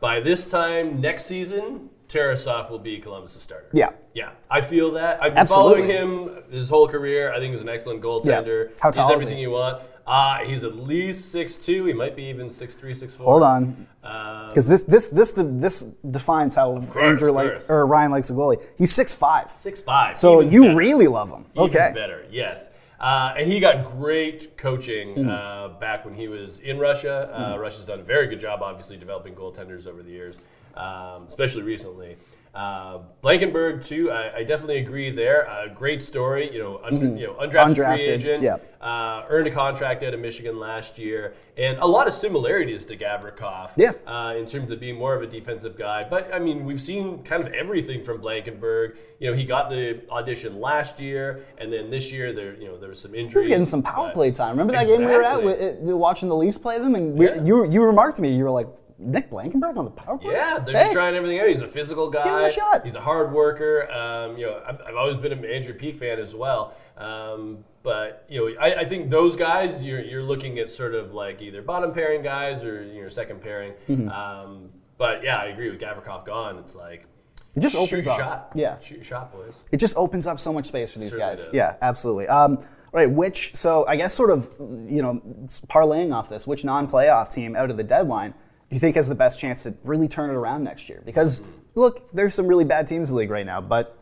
[0.00, 3.68] By this time next season, Tarasov will be Columbus' starter.
[3.72, 3.90] Yeah.
[4.14, 5.22] Yeah, I feel that.
[5.22, 5.88] I've been Absolutely.
[5.88, 7.32] following him his whole career.
[7.32, 8.68] I think he's an excellent goaltender.
[8.70, 8.74] Yeah.
[8.80, 9.42] How he's tall is everything he?
[9.42, 9.82] you want.
[10.06, 11.88] Uh, he's at least 6'2".
[11.88, 13.16] He might be even 6'3", 6'4".
[13.18, 15.80] Hold on, Um, because this this this de- this
[16.12, 18.62] defines how course, Andrew like or Ryan likes a goalie.
[18.78, 19.48] He's six five.
[19.48, 20.14] 6'5".
[20.14, 20.76] So even you better.
[20.76, 21.46] really love him.
[21.56, 21.90] Even Okay.
[21.92, 22.70] better, yes.
[23.00, 25.28] Uh, and he got great coaching Mm-hmm.
[25.28, 27.28] uh, back when he was in Russia.
[27.32, 27.60] Uh, Mm.
[27.60, 30.38] Russia's done a very good job, obviously, developing goaltenders over the years,
[30.76, 32.16] um, especially recently.
[32.54, 34.10] Uh, Blankenburg too.
[34.10, 35.46] I, I definitely agree there.
[35.46, 36.50] Uh, great story.
[36.50, 38.42] You know, un, you know, undrafted, Undrafted, free agent.
[38.42, 38.56] yeah.
[38.80, 42.96] Uh, earned a contract out of Michigan last year, and a lot of similarities to
[42.96, 43.72] Gavrikov.
[43.76, 43.92] Yeah.
[44.06, 47.22] Uh, in terms of being more of a defensive guy, but I mean, we've seen
[47.24, 48.96] kind of everything from Blankenburg.
[49.18, 52.78] You know, he got the audition last year, and then this year there, you know,
[52.78, 53.32] there was some injuries.
[53.32, 54.52] He was getting some power play time.
[54.52, 55.92] Remember that game we were at, Exactly.
[55.92, 57.44] uh, watching the Leafs play them, and we, Yeah.
[57.44, 60.32] you you remarked to me, you were like, Nick Blankenburg on the power play.
[60.34, 61.48] Yeah, they're Hey, just trying everything out.
[61.48, 62.24] He's a physical guy.
[62.24, 62.84] Give him a shot.
[62.84, 63.90] He's a hard worker.
[63.92, 66.74] Um, you know, I've, I've always been an Andrew Peeke fan as well.
[66.96, 71.12] Um, but you know, I, I think those guys you're you're looking at sort of
[71.12, 73.74] like either bottom pairing guys or you know second pairing.
[73.88, 74.08] Mm-hmm.
[74.08, 76.58] Um, but yeah, I agree with Gavrikov gone.
[76.58, 77.06] It's like
[77.54, 78.18] It just shoot opens your up.
[78.20, 78.50] shot.
[78.54, 78.78] Yeah.
[78.80, 79.52] shoot your shot, boys.
[79.72, 81.44] It just opens up so much space for these Certainly guys.
[81.44, 81.54] does.
[81.54, 82.28] Yeah, absolutely.
[82.28, 82.58] Um,
[82.92, 84.50] right, which so I guess sort of
[84.88, 85.20] you know
[85.68, 88.32] parlaying off this, which non-playoff team out of the deadline
[88.70, 91.02] you think has the best chance to really turn it around next year?
[91.04, 91.50] Because Mm-hmm.
[91.76, 93.96] look, there's some really bad teams in the league right now, but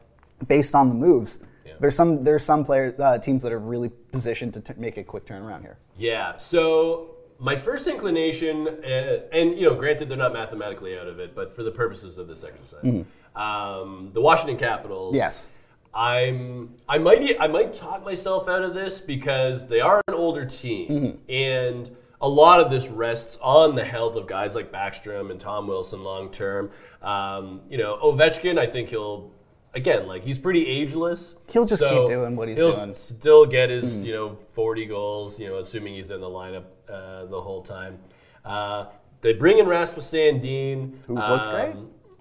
[0.48, 1.40] based on the moves,
[1.80, 5.02] there's some there's some player uh, teams that are really positioned to t- make a
[5.02, 5.76] quick turnaround here.
[5.98, 6.36] Yeah.
[6.36, 11.34] So my first inclination, uh, and you know, granted they're not mathematically out of it,
[11.34, 15.08] but for the purposes of this exercise, um, the Washington Capitals.
[15.10, 15.16] Mm-hmm.
[15.16, 15.48] Yes.
[15.92, 16.70] I'm.
[16.88, 17.36] I might.
[17.40, 21.30] I might talk myself out of this because they are an older team, Mm-hmm.
[21.32, 25.66] and a lot of this rests on the health of guys like Backstrom and Tom
[25.66, 26.70] Wilson long term.
[27.02, 28.58] Um, you know, Ovechkin.
[28.58, 29.30] I think he'll.
[29.74, 31.34] Again, like he's pretty ageless.
[31.50, 32.94] He'll just so keep doing what he's he'll doing.
[32.94, 35.38] Still get his, you know, 40 goals.
[35.38, 37.98] You know, assuming he's in the lineup uh, the whole time.
[38.44, 38.86] Uh,
[39.20, 41.74] they bring in Rasmus Sandin, Who's looked great.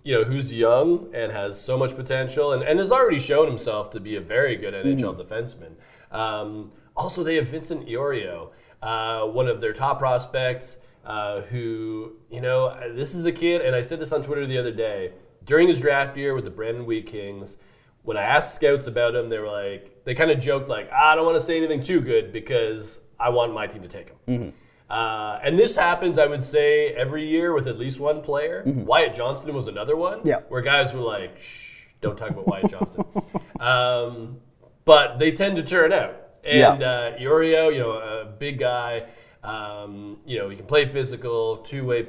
[0.04, 3.90] You know, who's young and has so much potential, and, and has already shown himself
[3.92, 5.76] to be a very good NHL defenseman.
[6.12, 8.50] Um, also, they have Vincent Iorio,
[8.84, 10.78] uh, one of their top prospects.
[11.06, 14.58] Uh, who, you know, this is a kid, and I said this on Twitter the
[14.58, 15.12] other day.
[15.44, 17.58] During his draft year with the Brandon Wheat Kings,
[18.04, 21.12] when I asked scouts about him, they were like, they kind of joked like, "Ah,
[21.12, 24.10] I don't want to say anything too good because I want my team to take
[24.10, 24.54] him.
[24.90, 28.64] Uh, and this happens, I would say, every year with at least one player.
[28.66, 30.22] Wyatt Johnston was another one.
[30.24, 30.42] Yeah.
[30.50, 33.04] Where guys were like, shh, don't talk about Wyatt Johnston.
[33.60, 34.38] um,
[34.86, 36.23] but they tend to turn out.
[36.44, 36.90] And Yeah.
[36.90, 39.04] uh, Iorio, you know, a big guy,
[39.44, 42.08] um, you know, he can play physical, two way,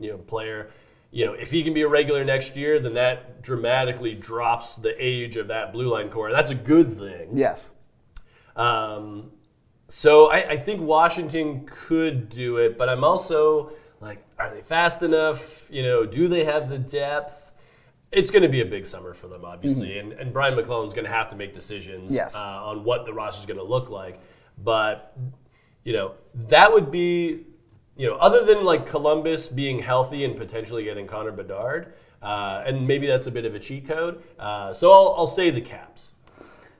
[0.00, 0.70] you know, player.
[1.12, 4.94] You know, if he can be a regular next year, then that dramatically drops the
[4.98, 6.30] age of that blue line core.
[6.30, 7.30] That's a good thing.
[7.36, 7.72] Yes.
[8.54, 9.32] Um,
[9.88, 15.02] so I, I think Washington could do it, but I'm also like, are they fast
[15.02, 15.66] enough?
[15.68, 17.49] You know, do they have the depth?
[18.12, 21.04] It's going to be a big summer for them, obviously, and, and Brian MacLellan's going
[21.04, 22.14] to have to make decisions Mm-hmm.
[22.14, 22.36] Yes.
[22.36, 24.20] uh, on what the roster is going to look like.
[24.62, 25.16] But
[25.84, 26.14] you know,
[26.48, 27.46] that would be,
[27.96, 32.86] you know, other than like Columbus being healthy and potentially getting Connor Bedard, uh, and
[32.86, 34.22] maybe that's a bit of a cheat code.
[34.38, 36.12] Uh, so I'll, I'll say the Caps.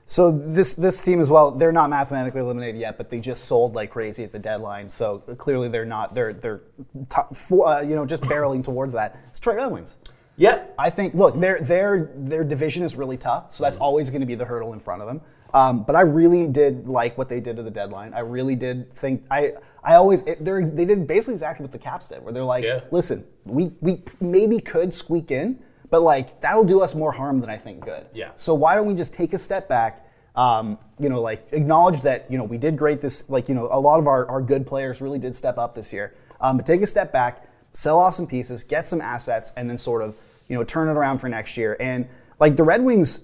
[0.05, 3.73] So this this team as well, they're not mathematically eliminated yet, but they just sold
[3.73, 4.89] like crazy at the deadline.
[4.89, 6.13] So clearly they're not.
[6.13, 6.61] They're they're
[7.07, 9.17] top four, uh, you know just barreling towards that.
[9.29, 9.93] It's Detroit Red
[10.37, 14.21] Yeah, I think look, their their their division is really tough, so that's always going
[14.21, 15.21] to be the hurdle in front of them.
[15.53, 18.13] Um, but I really did like what they did to the deadline.
[18.13, 21.77] I really did think I I always it, they're, they did basically exactly what the
[21.77, 22.81] Caps did, where they're like, Yeah.
[22.91, 27.49] listen, we we maybe could squeak in, but like that'll do us more harm than
[27.49, 28.05] I think good.
[28.13, 28.31] Yeah.
[28.37, 30.07] So why don't we just take a step back?
[30.35, 33.29] Um, you know, like acknowledge that you know we did great this.
[33.29, 35.91] Like you know, a lot of our, our good players really did step up this
[35.91, 36.15] year.
[36.39, 39.77] Um, but take a step back, sell off some pieces, get some assets, and then
[39.77, 40.15] sort of
[40.47, 41.77] you know turn it around for next year.
[41.79, 42.07] And
[42.39, 43.21] like the Red Wings,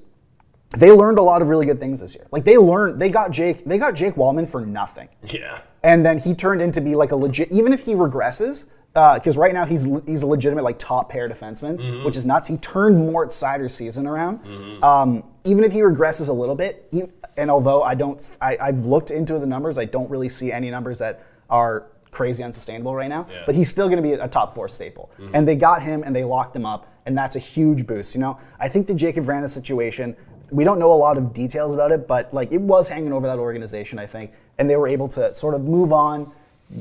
[0.71, 2.27] they learned a lot of really good things this year.
[2.31, 5.59] Like they learned, they got Jake, they got Jake Walman for nothing yeah.
[5.83, 7.51] and then he turned into be like a legit.
[7.51, 11.29] Even if he regresses, uh, because right now he's he's a legitimate like top pair
[11.29, 12.03] defenseman, mm-hmm.
[12.03, 12.47] which is nuts.
[12.47, 14.39] He turned Moritz Seider's season around.
[14.39, 14.83] Mm-hmm.
[14.83, 17.03] Um, even if he regresses a little bit, he,
[17.37, 20.71] and although I don't, I, I've looked into the numbers, I don't really see any
[20.71, 21.85] numbers that are
[22.17, 23.27] crazy unsustainable right now.
[23.29, 23.43] Yeah.
[23.45, 25.11] But he's still going to be a top four staple.
[25.33, 28.15] And they got him and they locked him up, and that's a huge boost.
[28.15, 30.15] You know, I think the Jakub Vrana situation.
[30.49, 33.27] We don't know a lot of details about it, but like it was hanging over
[33.27, 36.31] that organization, I think, and they were able to sort of move on,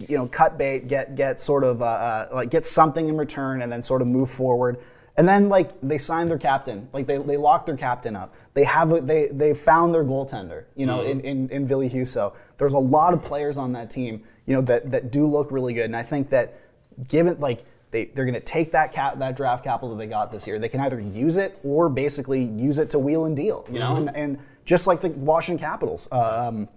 [0.08, 3.62] you know, cut bait, get get sort of uh, uh, like get something in return,
[3.62, 4.78] and then sort of move forward.
[5.18, 8.34] And then like they signed their captain, like they, they locked their captain up.
[8.54, 12.34] They have a, they they found their goaltender, you know, in, in in Ville Husso.
[12.58, 15.72] There's a lot of players on that team, you know, that that do look really
[15.72, 16.60] good, and I think that
[17.08, 20.30] given like they, they're going to take that cap, that draft capital that they got
[20.32, 20.58] this year.
[20.58, 23.96] They can either use it or basically use it to wheel and deal, you know.
[23.96, 26.68] And, and just like the Washington Capitals uh, um,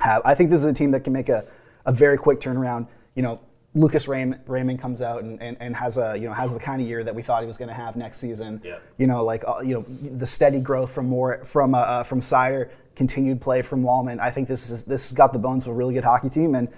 [0.00, 1.46] have, I think this is a team that can make a,
[1.86, 2.88] a very quick turnaround.
[3.14, 3.40] You know,
[3.76, 6.80] Lucas Raymond, Raymond comes out and, and, and has a you know has the kind
[6.80, 8.60] of year that we thought he was going to have next season.
[8.64, 8.78] Yeah.
[8.96, 9.84] You know, like uh, you know
[10.16, 14.18] the steady growth from more from uh, uh, from Seider, continued play from Walman.
[14.18, 16.54] I think this is this has got the bones of a really good hockey team,
[16.54, 16.68] and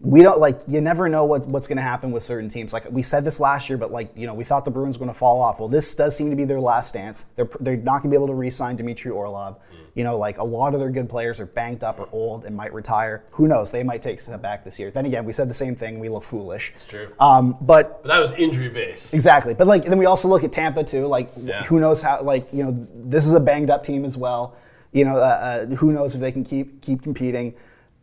[0.00, 2.72] we don't like you never know what, what's going to happen with certain teams.
[2.72, 5.04] Like we said this last year, but like you know we thought the Bruins were
[5.04, 5.58] going to fall off.
[5.58, 7.26] Well, this does seem to be their last stance.
[7.34, 9.56] They're they're not going to be able to re-sign Dmitry Orlov.
[9.94, 12.54] You know, like a lot of their good players are banked up or old and
[12.56, 13.24] might retire.
[13.32, 13.72] Who knows?
[13.72, 14.92] They might take a step back this year.
[14.92, 15.98] Then again, we said the same thing.
[15.98, 16.72] We look foolish.
[16.76, 17.08] It's true.
[17.18, 19.12] Um, but but that was injury based.
[19.12, 19.54] Exactly.
[19.54, 21.06] But like then we also look at Tampa too.
[21.08, 21.64] Like Yeah.
[21.64, 24.54] who knows how like you know this is a banged up team as well.
[24.92, 27.54] You know uh, uh, who knows if they can keep keep competing.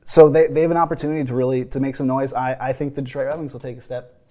[0.07, 2.31] So they, they have an opportunity to really to make some noise.
[2.31, 4.21] I, I think the Detroit Red Wings will take a step.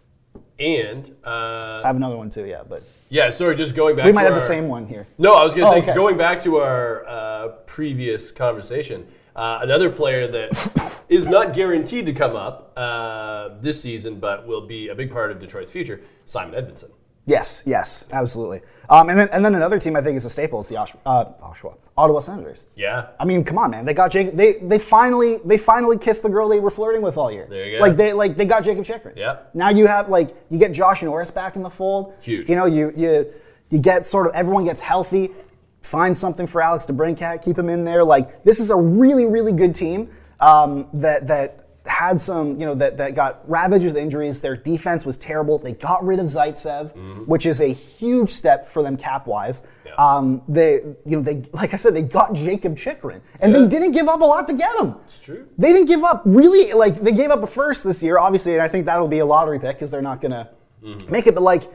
[0.59, 2.47] And uh, I have another one too.
[2.47, 4.05] Yeah, but yeah, sorry, just going back.
[4.07, 5.07] we to might have our- the same one here.
[5.19, 5.95] No, I was going to Oh, say, okay.
[5.95, 12.13] going back to our uh, previous conversation, uh, another player that is not guaranteed to
[12.13, 16.55] come up uh, this season, but will be a big part of Detroit's future, Simon
[16.55, 16.91] Edvinsson.
[17.27, 18.61] Yes, yes, absolutely.
[18.91, 20.95] Um, and then and then another team I think is a staple is the Osh-
[21.07, 22.67] uh, Oshawa, Ottawa Senators.
[22.77, 23.07] Yeah.
[23.19, 23.87] I mean, come on, man.
[23.87, 24.37] They got Jake.
[24.37, 27.47] They they finally they finally kissed the girl they were flirting with all year.
[27.49, 27.83] There you go.
[27.83, 29.15] Like they like they got Jacob Chychrun.
[29.17, 29.39] Yeah.
[29.55, 32.15] Now you have like you get Josh Norris back in the fold.
[32.21, 32.49] Huge.
[32.51, 33.33] You know you you
[33.71, 35.33] you get sort of everyone gets healthy.
[35.81, 37.43] Find something for Alex DeBrincat.
[37.43, 38.05] Keep him in there.
[38.05, 40.11] Like this is a really really good team
[40.41, 41.64] um, that that
[41.95, 44.41] had some you know that that got ravaged with injuries.
[44.41, 45.59] Their defense was terrible.
[45.59, 49.61] They got rid of Zaitsev, which is a huge step for them cap wise.
[49.61, 49.71] Mm-hmm.
[49.89, 49.95] Yeah.
[49.97, 50.73] Um, they,
[51.07, 53.61] you know, they, like I said, they got Jacob Chychrun, and Yeah.
[53.61, 54.97] they didn't give up a lot to get him.
[55.05, 55.47] It's true.
[55.57, 58.63] They didn't give up really, like they gave up a first this year, obviously, and
[58.63, 60.51] I think that'll be a lottery pick because they're not gonna
[60.85, 61.11] Mm-hmm.
[61.13, 61.35] make it.
[61.35, 61.71] But like,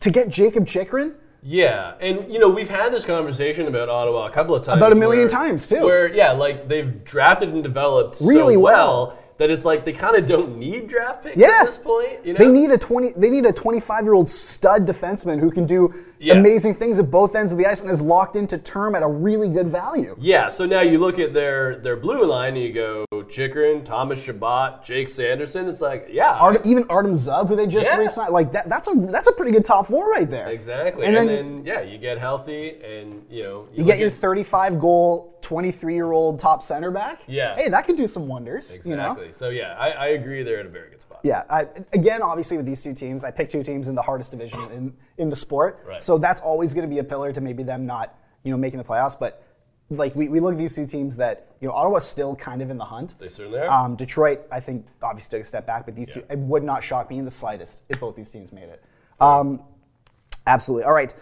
[0.00, 4.30] to get Jacob Chychrun, Yeah, and you know we've had this conversation about Ottawa a
[4.30, 4.76] couple of times.
[4.76, 5.82] About a million where- times, too.
[5.84, 9.06] Where yeah, like they've drafted and developed Really so well.
[9.06, 11.48] well that it's like they kind of don't need draft picks Yeah.
[11.60, 12.24] at this point.
[12.24, 15.50] You know, they need a twenty, they need a twenty-five year old stud defenseman who
[15.50, 16.34] can do Yeah.
[16.34, 19.06] amazing things at both ends of the ice and is locked into term at a
[19.08, 20.16] really good value.
[20.18, 24.22] Yeah, so now you look at their their blue line and you go Chychrun, Thomas
[24.22, 25.68] Chabot, Jake Sanderson.
[25.68, 27.98] It's like, yeah, Art, even Artem Zub, who they just Yeah.
[27.98, 30.48] re-signed, like that, that's a that's a pretty good top four right there.
[30.48, 31.04] exactly.
[31.06, 34.10] And And, then- then, yeah, you get healthy and you know You look get your
[34.10, 37.20] 35 goal, 23 year old top center back.
[37.26, 37.54] Yeah.
[37.56, 38.70] Hey, that could do some wonders.
[38.70, 38.90] exactly.
[38.90, 39.16] You know.
[39.32, 40.42] So yeah, I, I agree.
[40.42, 41.20] They're in a very good spot.
[41.22, 41.44] Yeah.
[41.50, 44.60] I, again, obviously with these two teams, I picked two teams in the hardest division
[44.70, 45.82] in, in the sport.
[45.86, 46.02] Right.
[46.02, 48.78] So that's always going to be a pillar to maybe them not, you know, making
[48.78, 49.18] the playoffs.
[49.18, 49.42] But
[49.90, 52.70] like we, we look at these two teams that you know Ottawa's still kind of
[52.70, 53.14] in the hunt.
[53.18, 53.68] They certainly are.
[53.70, 56.22] Um, Detroit, I think, obviously took a step back, but these Yeah.
[56.22, 58.82] two, it would not shock me in the slightest if both these teams made it.
[59.20, 59.62] Um,
[60.46, 60.84] absolutely.
[60.84, 61.14] All right.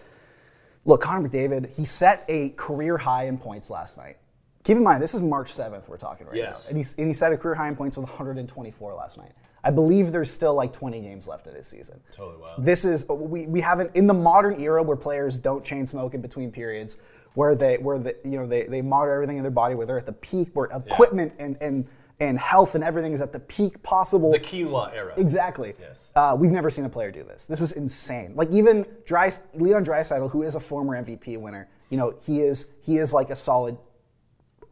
[0.87, 4.19] Look, Connor McDavid, he set a career high in points last night.
[4.65, 6.65] Keep in mind, this is March 7th we're talking right Yes.
[6.67, 6.77] now.
[6.77, 9.33] And he, and he set a career high in points with 124 last night.
[9.63, 12.01] I believe there's still like 20 games left of his season.
[12.13, 12.65] Totally wild.
[12.65, 16.21] This is we, we haven't in the modern era where players don't chain smoke in
[16.21, 16.99] between periods,
[17.35, 19.99] where they where the you know they, they monitor everything in their body, where they're
[19.99, 21.87] at the peak, where equipment and, and
[22.21, 24.33] and health and everything is at the peak possible.
[24.33, 25.15] the quinoa era.
[25.17, 25.73] Exactly.
[25.81, 26.13] Yes.
[26.15, 27.47] Uh, we've never seen a player do this.
[27.47, 28.35] This is insane.
[28.37, 32.69] Like even Dry, Leon Draisaitl, who is a former MVP winner, you know, he is
[32.83, 33.79] he is like a solid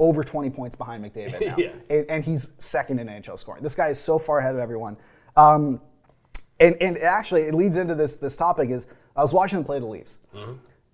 [0.03, 1.71] over 20 points behind McDavid now, Yeah.
[1.89, 3.63] and, and he's second in NHL scoring.
[3.63, 4.97] This guy is so far ahead of everyone.
[5.37, 5.81] Um,
[6.61, 8.87] and and actually, it leads into this this topic is
[9.17, 10.19] I was watching them play the Leafs,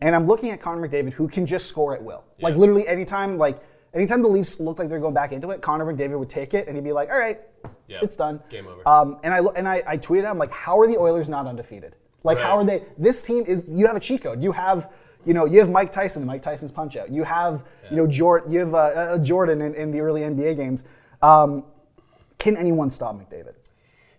[0.01, 2.25] and I'm looking at Connor McDavid, who can just score at will.
[2.41, 2.61] Like Yeah.
[2.61, 3.61] literally anytime, like
[3.95, 6.69] anytime the Leafs look like they're going back into it, Connor McDavid would take it
[6.69, 7.41] and he'd be like, "All right,
[7.87, 7.99] Yeah.
[8.03, 10.87] it's done, Game over." Um, and I and I, I tweeted, I'm like, "How are
[10.87, 11.97] the Oilers not undefeated?
[12.25, 12.85] Like, how are they?
[12.99, 13.65] This team is.
[13.69, 14.43] You have a cheat code.
[14.43, 14.91] You have."
[15.25, 17.11] You know, you have Mike Tyson, Mike Tyson's punch out.
[17.11, 18.53] You have, you know, Jordan.
[18.53, 20.85] You have uh, uh, Jordan in, in the early NBA games.
[21.23, 21.65] Um,
[22.39, 23.55] can anyone stop McDavid?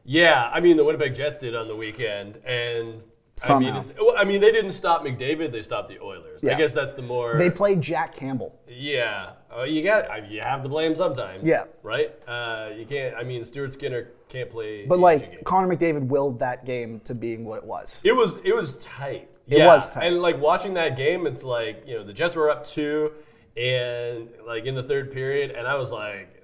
[0.04, 3.02] Yeah, I mean the Winnipeg Jets did on the weekend, and
[3.48, 6.42] I mean, well, I mean they didn't stop McDavid; they stopped the Oilers.
[6.42, 6.54] Yeah.
[6.54, 7.38] I guess that's the more.
[7.38, 8.60] They played Jack Campbell.
[8.68, 11.44] yeah, uh, you got you have to blame sometimes.
[11.48, 11.66] Yeah.
[11.84, 12.14] right.
[12.28, 13.16] Uh, you can't.
[13.16, 14.86] I mean, Stuart Skinner can't play.
[14.86, 15.44] But like games.
[15.46, 18.02] Connor McDavid willed that game to being what it was.
[18.06, 19.30] It was it was tight.
[19.48, 20.06] It Yeah, was tight.
[20.06, 23.14] And like watching that game, it's like you know the Jets were up two,
[23.58, 26.39] and like in the third period, and I was like,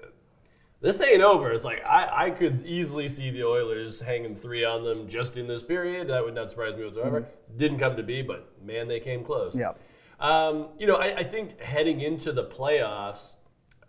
[0.85, 1.51] this ain't over.
[1.51, 5.47] It's like I, I could easily see the Oilers hanging three on them just in
[5.47, 6.09] this period.
[6.09, 7.27] That would not surprise me whatsoever.
[7.57, 9.55] Didn't come to be, but man, they came close.
[9.55, 9.61] Mm-hmm.
[9.61, 10.47] Yeah.
[10.47, 13.33] Um, you know, I, I think heading into the playoffs,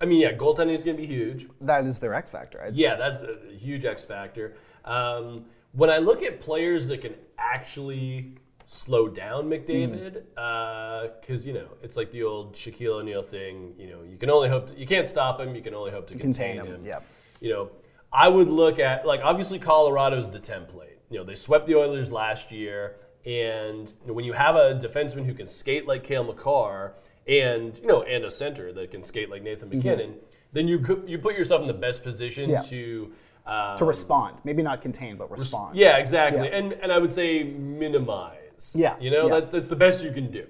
[0.00, 1.46] I mean, yeah, goaltending is going to be huge.
[1.60, 2.62] That is their X factor.
[2.62, 2.84] I'd say.
[2.84, 4.56] Yeah, that's a huge X factor.
[4.86, 10.24] Um, when I look at players that can actually slow down McDavid, mm.
[10.36, 13.74] uh, because you know it's like the old Shaquille O'Neal thing.
[13.78, 15.54] You know, you can only hope to, you can't stop him.
[15.54, 16.86] You can only hope to Contain contain, him, him.
[16.86, 17.04] yep.
[17.40, 17.70] You know,
[18.12, 20.98] I would look at like obviously Colorado's the template.
[21.10, 24.74] You know, they swept the Oilers last year, and you know, when you have a
[24.74, 26.94] defenseman who can skate like Cale Makar,
[27.28, 29.78] and you know, and a center that can skate like Nathan mm-hmm.
[29.78, 30.14] MacKinnon,
[30.52, 32.60] then you you put yourself in the best position Yeah.
[32.62, 33.12] to.
[33.48, 35.76] Um, to respond, maybe not contain, but respond.
[35.76, 36.48] yeah, exactly.
[36.48, 36.56] Yeah.
[36.56, 38.45] And and I would say minimize.
[38.74, 39.40] Yeah, You know, yeah.
[39.40, 40.46] that, that's the best you can do.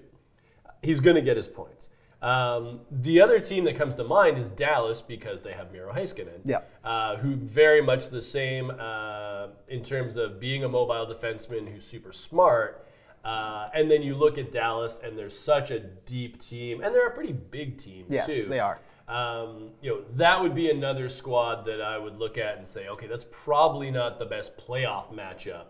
[0.83, 1.89] He's going to get his points.
[2.23, 6.41] Um, the other team that comes to mind is Dallas because they have Miro Heiskanen,
[6.45, 6.61] Yeah.
[6.83, 11.87] uh, who very much the same uh, in terms of being a mobile defenseman who's
[11.87, 12.87] super smart.
[13.25, 17.09] Uh, and then you look at Dallas, and they're such a deep team, and they're
[17.09, 18.45] a pretty big team Yes, too.
[18.45, 18.79] they are.
[19.09, 22.89] Um, you know, that would be another squad that I would look at and say,
[22.89, 25.67] okay, that's probably not the best playoff matchup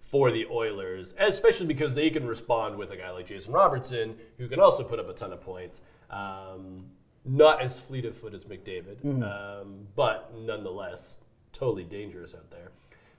[0.00, 4.48] for the Oilers, especially because they can respond with a guy like Jason Robertson, who
[4.48, 5.82] can also put up a ton of points.
[6.10, 6.86] Um,
[7.24, 11.18] not as fleet of foot as McDavid, um, but nonetheless,
[11.52, 12.70] totally dangerous out there.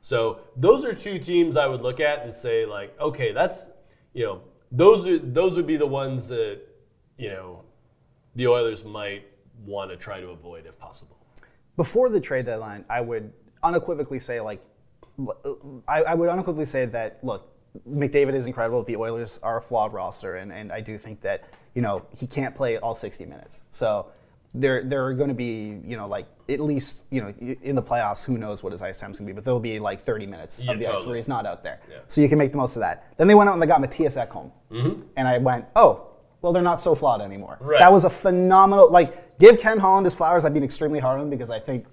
[0.01, 3.67] So those are two teams I would look at and say, like, okay, that's
[4.13, 6.61] you know, those are those would be the ones that
[7.17, 7.63] you know
[8.35, 9.27] the Oilers might
[9.65, 11.17] want to try to avoid if possible.
[11.75, 14.61] before the trade deadline, I would unequivocally say like,
[15.87, 17.49] I, I would unequivocally say that look,
[17.89, 18.83] McDavid is incredible.
[18.83, 21.43] The Oilers are a flawed roster, and, and I do think that
[21.75, 23.61] you know he can't play all 60 minutes.
[23.71, 24.07] So
[24.55, 27.83] there there are going to be you know like at least you know in the
[27.83, 30.25] playoffs, who knows what his ice time's going to be, but there'll be like 30
[30.25, 31.07] minutes Yeah, of the ice totally.
[31.07, 31.79] where he's not out there.
[31.89, 31.97] Yeah.
[32.07, 33.13] So you can make the most of that.
[33.17, 35.01] Then they went out and they got Mattias Ekholm, mm-hmm.
[35.15, 36.05] and I went, oh.
[36.41, 37.57] Well, they're not so flawed anymore.
[37.59, 37.79] Right.
[37.79, 38.89] That was a phenomenal.
[38.89, 40.45] Like, give Ken Holland his flowers.
[40.45, 41.85] I've been extremely hard on him because I think,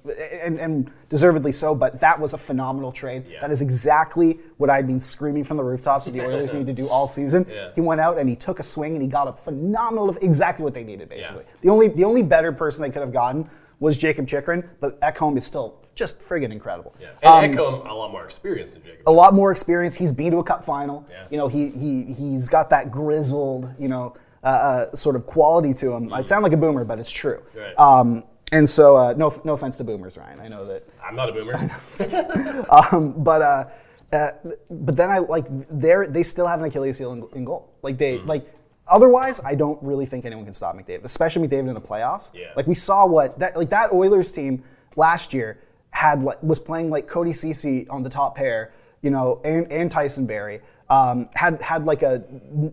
[0.43, 1.75] and, and deservedly so.
[1.75, 3.25] But that was a phenomenal trade.
[3.31, 3.41] Yeah.
[3.41, 6.73] That is exactly what I've been screaming from the rooftops that the Oilers need to
[6.73, 7.47] do all season.
[7.57, 7.71] Yeah.
[7.75, 10.65] He went out and he took a swing and he got a phenomenal of exactly
[10.65, 11.09] what they needed.
[11.09, 15.01] Basically, the only the only better person they could have gotten was Jakob Chychrun, but
[15.01, 16.95] Ekholm is still just friggin' incredible.
[17.01, 17.31] Yeah.
[17.31, 19.03] Um, And Ekholm, a lot more experience than Jacob.
[19.07, 19.95] a lot more experience.
[19.95, 21.07] He's been to a cup final.
[21.11, 21.25] Yeah.
[21.31, 24.15] You know, he he he's got that grizzled, you know,
[24.47, 26.13] uh, uh, sort of quality to him.
[26.13, 27.43] I sound like a boomer, but it's true.
[27.55, 27.75] Right.
[27.79, 30.39] Um, and so, uh, no no offense to boomers, Ryan.
[30.41, 30.89] I know that.
[31.05, 31.55] I'm not a boomer.
[32.71, 33.65] Um, but uh,
[34.13, 34.31] uh,
[34.71, 37.73] but then I like they they still have an Achilles heel in, in goal.
[37.83, 38.29] Like they Mm-hmm.
[38.29, 38.53] like.
[38.89, 42.31] Otherwise, I don't really think anyone can stop McDavid, especially McDavid in the playoffs.
[42.33, 42.53] Yeah.
[42.55, 44.63] Like we saw what that like that Oilers team
[44.95, 45.59] last year
[45.91, 49.91] had like was playing like Cody Ceci on the top pair, you know, and, and
[49.91, 50.61] Tyson Barrie.
[50.89, 52.23] Um, had had like a,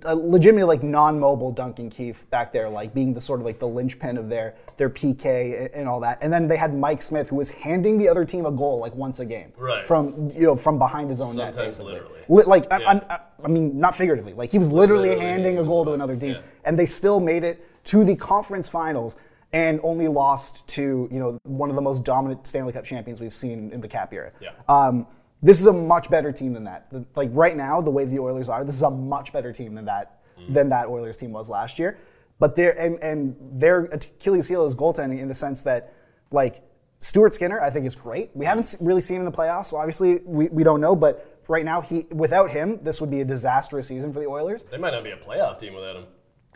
[0.03, 3.67] a legitimately like non-mobile Duncan Keith back there, like being the sort of like the
[3.67, 6.19] linchpin of their their PK and, and all that.
[6.21, 8.93] And then they had Mike Smith, who was handing the other team a goal like
[8.93, 9.83] once a game, Right.
[9.83, 11.93] from you know from behind his own net, basically.
[11.93, 12.19] literally.
[12.29, 13.01] Li- like I- Yeah.
[13.09, 14.33] I, I, I mean, not figuratively.
[14.33, 16.41] Like he was literally, Literally handing a goal to another team, Yeah.
[16.65, 19.17] and they still made it to the conference finals
[19.53, 23.33] and only lost to you know one of the most dominant Stanley Cup champions we've
[23.33, 24.31] seen in the Cap era.
[24.39, 24.51] Yeah.
[24.69, 25.07] Um,
[25.43, 26.87] this is a much better team than that.
[27.15, 29.85] Like right now, the way the Oilers are, this is a much better team than
[29.85, 30.53] that Mm-hmm.
[30.53, 31.99] than that Oilers team was last year.
[32.39, 35.93] But their and and their Achilles heel is goaltending in the sense that
[36.31, 36.63] like
[36.97, 38.31] Stuart Skinner, I think is great.
[38.33, 40.95] We haven't really seen him in the playoffs, so obviously we, we don't know.
[40.95, 44.63] But right now, he without him, this would be a disastrous season for the Oilers.
[44.63, 46.05] they might not be a playoff team without him.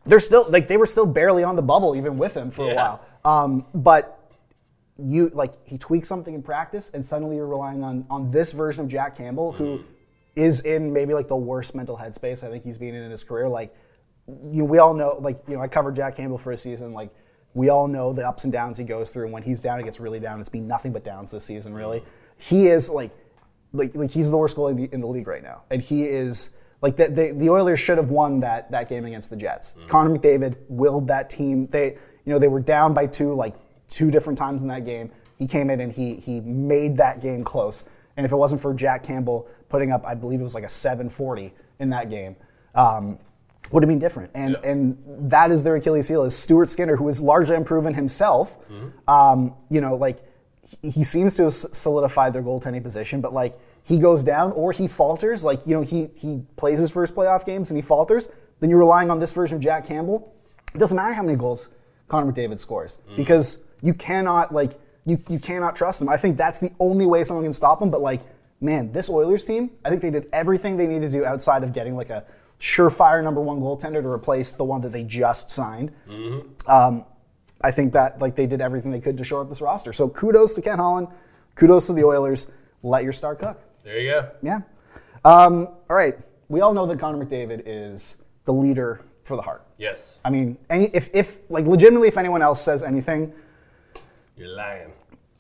[0.07, 2.73] They're still like they were still barely on the bubble even with him for a
[2.75, 3.05] while.
[3.23, 4.16] Um, but
[4.99, 8.83] you like he tweaks something in practice, and suddenly you're relying on on this version
[8.83, 9.91] of Jack Campbell, who mm-hmm.
[10.35, 13.23] is in maybe like the worst mental headspace I think he's been in in his
[13.23, 13.47] career.
[13.47, 13.75] Like
[14.27, 16.93] you know, we all know, like you know, I covered Jack Campbell for a season.
[16.93, 17.11] Like
[17.53, 19.83] we all know the ups and downs he goes through, and when he's down, it
[19.83, 20.39] gets really down.
[20.39, 21.79] It's been nothing but downs this season, mm-hmm.
[21.79, 22.03] really.
[22.37, 23.11] He is like,
[23.73, 26.03] like, like he's the worst goalie in the, in the league right now, and he
[26.03, 29.73] is like the, the, the Oilers should have won that that game against the Jets.
[29.73, 29.87] Mm-hmm.
[29.87, 31.67] Connor McDavid willed that team.
[31.67, 33.55] They, you know, they were down by two like
[33.89, 35.11] two different times in that game.
[35.37, 37.85] He came in and he he made that game close.
[38.15, 40.69] And if it wasn't for Jack Campbell putting up, I believe it was like a
[40.69, 42.35] 740 in that game.
[42.73, 43.19] Um,
[43.71, 44.31] would have been different.
[44.33, 44.69] And Yeah.
[44.69, 44.97] and
[45.29, 48.57] that is their Achilles heel is Stuart Skinner, who has largely improved himself.
[49.07, 50.19] Um, you know, like
[50.81, 54.87] he, seems to have solidified their goaltending position, but like he goes down or he
[54.87, 58.69] falters, like you know he he plays his first playoff games and he falters, then
[58.69, 60.33] you're relying on this version of Jack Campbell.
[60.73, 61.69] It doesn't matter how many goals
[62.09, 66.09] Connor McDavid scores because you cannot like you you cannot trust them.
[66.09, 67.89] I think that's the only way someone can stop them.
[67.89, 68.21] But like,
[68.61, 71.73] man, this Oilers team, I think they did everything they needed to do outside of
[71.73, 72.25] getting like a
[72.59, 75.91] surefire number one goaltender to replace the one that they just signed.
[76.67, 77.05] Um,
[77.61, 79.93] I think that like they did everything they could to shore up this roster.
[79.93, 81.07] So kudos to Ken Holland,
[81.55, 82.47] kudos to the Oilers.
[82.83, 83.59] Let your star cook.
[83.83, 84.29] There you go.
[84.41, 84.59] Yeah.
[85.25, 86.17] Um, all right.
[86.49, 89.65] We all know that Connor McDavid is the leader for the Hart.
[89.77, 93.33] Yes, I mean, any if if like legitimately, if anyone else says anything,
[94.37, 94.91] you're lying.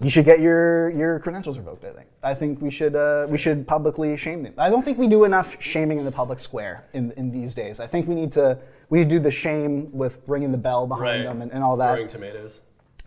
[0.01, 1.83] you should get your your credentials revoked.
[1.85, 2.07] I think.
[2.23, 4.53] I think we should uh, we should publicly shame them.
[4.57, 7.79] I don't think we do enough shaming in the public square in, in these days.
[7.79, 8.57] I think we need to
[8.89, 11.77] we need to do the shame with ringing the bell behind them and, and all
[11.77, 11.93] that.
[11.93, 12.61] Throwing tomatoes.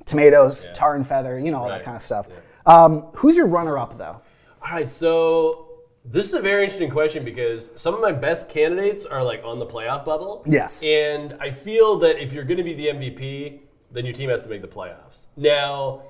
[0.04, 0.72] Tomatoes, Yeah.
[0.72, 2.26] tar and feather, you know all that kind of stuff.
[2.66, 4.20] Um, who's your runner-up though?
[4.62, 5.66] All right, so
[6.04, 9.58] this is a very interesting question because some of my best candidates are like on
[9.58, 10.42] the playoff bubble.
[10.46, 10.82] Yes.
[10.82, 13.60] And I feel that if you're going to be the MVP,
[13.92, 15.26] then your team has to make the playoffs.
[15.36, 16.02] Now,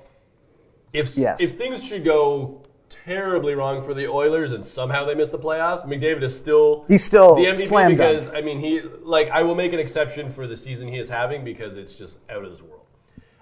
[0.93, 1.41] if Yes.
[1.41, 5.85] if things should go terribly wrong for the Oilers and somehow they miss the playoffs,
[5.85, 7.97] McDavid is still He's still the MVP dunk.
[7.97, 11.09] because I mean he like I will make an exception for the season he is
[11.09, 12.77] having because it's just out of this world.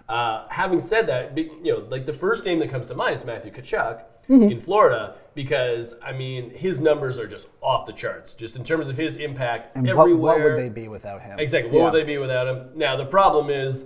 [0.08, 3.26] Uh, having said that, you know, like the first name that comes to mind is
[3.26, 4.52] Matthew Tkachuk Mm-hmm.
[4.52, 8.88] in Florida because I mean his numbers are just off the charts, just in terms
[8.88, 10.36] of his impact And what, everywhere.
[10.38, 11.40] what would they be without him?
[11.40, 11.72] Exactly.
[11.72, 11.84] What Yeah.
[11.86, 12.70] would they be without him?
[12.76, 13.86] Now the problem is,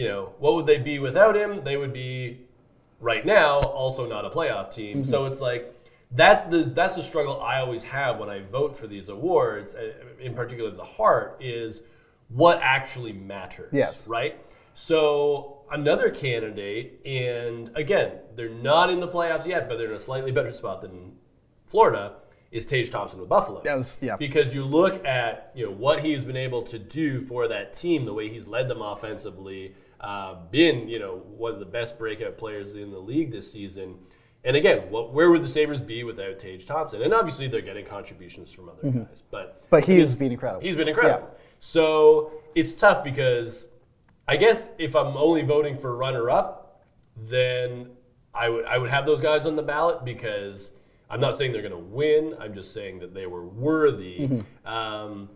[0.00, 1.62] you know, what would they be without him?
[1.62, 2.40] They would be
[3.00, 4.98] right now also not a playoff team.
[4.98, 5.10] Mm-hmm.
[5.10, 5.74] So it's like
[6.10, 9.92] that's the that's the struggle I always have when I vote for these awards, uh,
[10.18, 11.82] in particular the Hart is
[12.28, 13.68] what actually matters.
[13.74, 14.08] Yes.
[14.08, 14.42] Right.
[14.72, 19.98] So another candidate, and again, they're not in the playoffs yet, but they're in a
[19.98, 21.12] slightly better spot than
[21.66, 22.14] Florida.
[22.50, 23.60] Is Tage Thompson with Buffalo?
[23.64, 24.16] Was- yeah.
[24.16, 28.06] because you look at you know what he's been able to do for that team,
[28.06, 32.38] the way he's led them offensively, uh, been you know one of the best breakout
[32.38, 33.96] players in the league this season.
[34.42, 37.02] And again, what, where would the Sabres be without Tage Thompson?
[37.02, 39.66] And obviously, they're getting contributions from other guys, but Mm-hmm.
[39.70, 40.62] But he's been incredible.
[40.62, 41.28] He's been incredible.
[41.30, 41.38] Yeah.
[41.60, 43.66] So it's tough because
[44.26, 46.82] I guess if I'm only voting for runner-up,
[47.16, 47.90] then
[48.34, 50.72] I would I would have those guys on the ballot because
[51.10, 52.34] I'm not saying they're going to win.
[52.40, 54.20] I'm just saying that they were worthy.
[54.20, 54.66] Mm-hmm.
[54.66, 55.28] Um,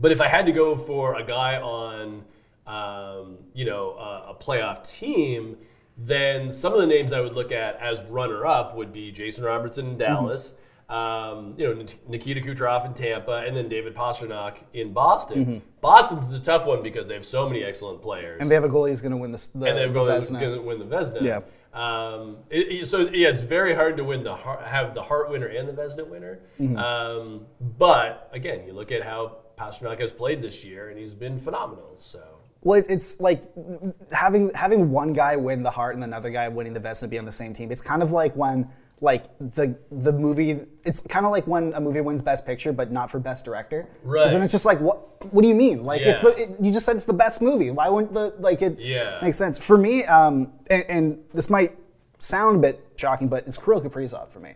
[0.00, 2.24] but if I had to go for a guy on,
[2.68, 5.56] um, you know, a, a playoff team,
[5.96, 9.86] then some of the names I would look at as runner-up would be Jason Robertson
[9.88, 10.54] in Dallas,
[10.88, 15.62] um, you know, Nikita Kucherov in Tampa, and then David Pastrnak in Boston.
[15.80, 18.68] Boston's the tough one because they have so many excellent players, And they have a
[18.68, 19.48] goalie who's going to win this.
[19.48, 21.22] The, and they're the going to win the Vezina.
[21.22, 21.40] Yeah.
[21.74, 25.68] Um, it- so yeah, it's very hard to win the have the Hart winner and
[25.68, 26.40] the Vezina winner.
[26.60, 26.76] Mm-hmm.
[26.76, 31.38] Um, but again, you look at how Pastrnak has played this year, and he's been
[31.38, 31.96] phenomenal.
[31.98, 33.42] So Well, it's like
[34.12, 37.24] having having one guy win the Hart and another guy winning the Vezina be on
[37.24, 37.70] the same team.
[37.70, 38.68] It's kind of like when
[39.00, 40.60] like the the movie.
[40.84, 43.86] It's kind of like when a movie wins Best Picture, but not for Best Director.
[44.02, 44.32] Right.
[44.32, 44.98] And it's just like what
[45.32, 45.84] What do you mean?
[45.84, 47.70] Like it's the it, you just said it's the best movie.
[47.70, 49.20] Why wouldn't the like it Yeah.
[49.22, 50.04] makes sense for me?
[50.04, 51.78] Um, and, and this might
[52.18, 54.54] sound a bit shocking, but it's Kirill Kaprizov for me.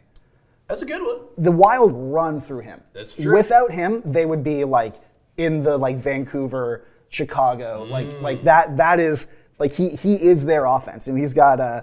[0.66, 1.18] that's a good one.
[1.38, 2.80] the Wild run through him.
[2.94, 3.32] That's true.
[3.36, 4.94] Without him, they would be like
[5.36, 8.22] in the like Vancouver, Chicago, like Mm.
[8.22, 8.76] like that.
[8.76, 9.26] That is
[9.58, 11.82] like he he is their offense, and he's got uh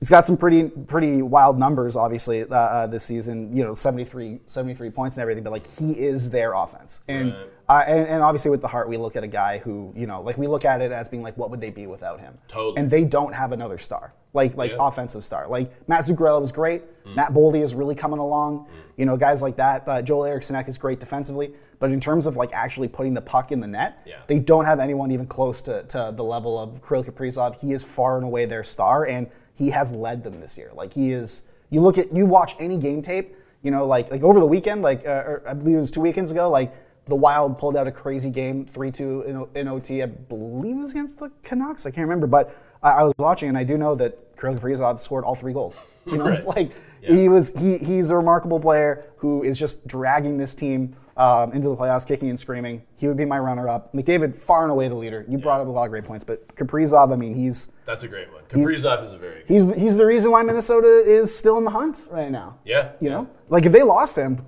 [0.00, 3.54] he's got some pretty pretty wild numbers, obviously uh, uh, this season.
[3.56, 7.32] You know, 73, 73 points and everything, but like he is their offense, and.
[7.32, 7.46] Right.
[7.68, 10.20] Uh, and, and obviously with the Hart, we look at a guy who, you know,
[10.22, 12.38] like we look at it as being like, what would they be without him?
[12.46, 12.76] Totally.
[12.76, 14.76] And they don't have another star, like like Yeah.
[14.78, 14.88] Mm.
[14.88, 15.48] offensive star.
[15.48, 16.82] Like Matt Zuccarello was great.
[17.16, 18.66] Matt Boldy is really coming along.
[18.96, 19.86] You know, guys like that.
[19.86, 23.50] Uh, Joel Eriksson is great defensively, but in terms of like actually putting the puck
[23.52, 24.16] in the net, Yeah.
[24.28, 27.56] they don't have anyone even close to, to the level of Kirill Kaprizov.
[27.60, 30.70] He is far and away their star, and he has led them this year.
[30.74, 31.42] Like he is.
[31.70, 33.34] You look at you watch any game tape.
[33.62, 36.00] You know, like like over the weekend, like uh, or I believe it was two
[36.00, 36.72] weekends ago, like.
[37.06, 39.22] The Wild pulled out a crazy game, 3 2
[39.54, 40.02] in, in OT.
[40.02, 41.86] I believe it was against the Canucks.
[41.86, 42.26] I can't remember.
[42.26, 45.52] But I, I was watching, and I do know that Kirill Kaprizov scored all three
[45.52, 45.80] goals.
[46.04, 46.56] You know, it's Right.
[46.56, 51.52] like he was he, he's a remarkable player who is just dragging this team um,
[51.52, 52.82] into the playoffs, kicking and screaming.
[52.98, 53.92] He would be my runner-up.
[53.94, 55.24] McDavid, far and away the leader.
[55.28, 58.08] You brought up a lot of great points, but Kaprizov, I mean, he's That's a
[58.08, 58.42] great one.
[58.50, 59.48] Kaprizov is a very good.
[59.48, 62.58] he's he's the reason why Minnesota is still in the hunt right now.
[62.64, 62.90] Yeah.
[63.00, 64.44] You know, like if they lost him,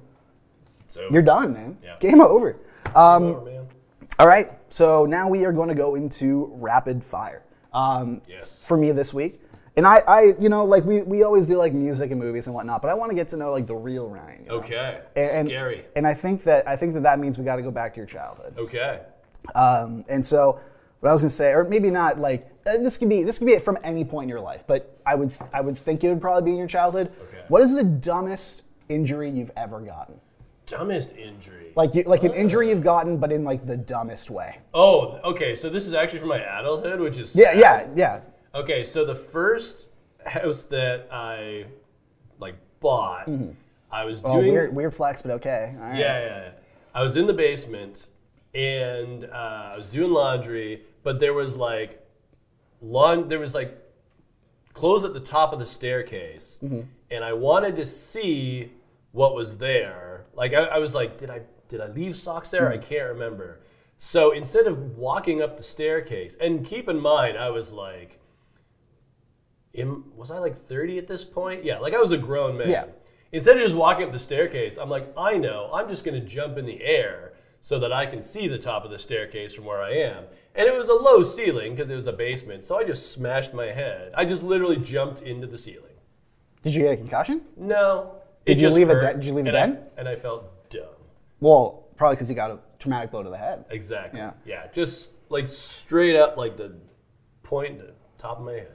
[1.10, 1.78] you're done, man.
[1.82, 1.96] Yeah.
[2.00, 2.56] Game over.
[2.94, 3.48] Um,
[4.18, 7.42] all right, so now we are going to go into rapid fire.
[7.72, 8.62] Um, Yes.
[8.62, 9.40] For me this week,
[9.76, 12.54] and I, I, you know, like we, we always do like music and movies and
[12.54, 14.42] whatnot, but I want to get to know like the real Ryan.
[14.44, 14.54] you know?
[14.56, 15.00] Okay.
[15.14, 15.84] And, and- Scary.
[15.94, 17.98] And I think that I think that that means we got to go back to
[17.98, 18.54] your childhood.
[18.58, 19.00] Okay.
[19.54, 20.58] Um, and so,
[21.00, 23.46] what I was gonna say, or maybe not like uh, this could be this could
[23.46, 26.08] be it from any point in your life, but I would I would think it
[26.08, 27.12] would probably be in your childhood.
[27.28, 27.44] Okay.
[27.46, 30.18] What is the dumbest injury you've ever gotten?
[30.68, 31.72] Dumbest injury.
[31.76, 32.34] Like you, like an uh.
[32.34, 34.58] injury you've gotten, but in like the dumbest way.
[34.74, 35.54] Oh, okay.
[35.54, 37.92] So this is actually from my adulthood, which is Yeah, sad.
[37.96, 38.20] yeah,
[38.54, 38.58] yeah.
[38.60, 39.88] Okay, so the first
[40.24, 41.66] house that I
[42.38, 43.50] like bought, mm-hmm.
[43.90, 45.74] I was Oh, doing weird, weird flex, but okay.
[45.78, 45.98] All right.
[45.98, 46.50] yeah, yeah, yeah.
[46.94, 48.06] I was in the basement
[48.54, 52.04] and uh, I was doing laundry, but there was like
[52.80, 53.78] lawn there was like
[54.72, 56.80] close at the top of the staircase, mm-hmm.
[57.10, 58.72] and I wanted to see
[59.12, 60.07] what was there.
[60.38, 62.72] Like I, I was like, did I did I leave socks there?
[62.72, 62.82] I mm.
[62.82, 63.60] can't remember.
[63.98, 68.20] So instead of walking up the staircase, and keep in mind, I was like,
[69.74, 71.64] am, was I like 30 at this point?
[71.64, 72.70] Yeah, like I was a grown man.
[72.70, 72.84] Yeah.
[73.32, 76.56] Instead of just walking up the staircase, I'm like, I know, I'm just gonna jump
[76.56, 79.82] in the air so that I can see the top of the staircase from where
[79.82, 80.24] I am.
[80.54, 83.52] And it was a low ceiling because it was a basement, so I just smashed
[83.52, 84.12] my head.
[84.14, 85.96] I just literally jumped into the ceiling.
[86.62, 87.42] Did you get a concussion?
[87.56, 88.17] No.
[88.46, 89.90] Did it you leave it hurt, dead- did you leave it and I- dead?
[89.96, 90.84] and I felt dumb.
[91.40, 93.64] Well, probably because you got a traumatic blow to the head.
[93.70, 94.18] Exactly.
[94.20, 94.32] Yeah.
[94.46, 94.66] Yeah.
[94.72, 96.74] Just like straight up, like the
[97.42, 98.72] point, the top of my head.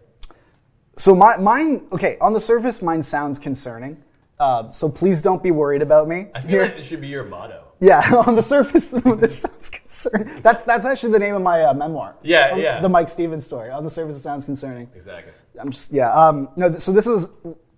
[0.96, 4.04] So my, mine, okay, on the surface, mine sounds concerning.
[4.40, 6.28] Uh, so please don't be worried about me.
[6.36, 6.62] I feel here.
[6.64, 7.64] like it should be your motto.
[7.80, 8.86] Yeah, on the surface,
[9.18, 10.42] this sounds concerning.
[10.42, 12.16] That's that's actually the name of my uh, memoir.
[12.24, 12.82] Yeah, Um, yeah.
[12.82, 13.70] The Mike Stephens story.
[13.72, 14.90] On the surface, it sounds concerning.
[14.96, 15.34] Exactly.
[15.60, 16.12] I'm just yeah.
[16.14, 17.30] Um, no, so this was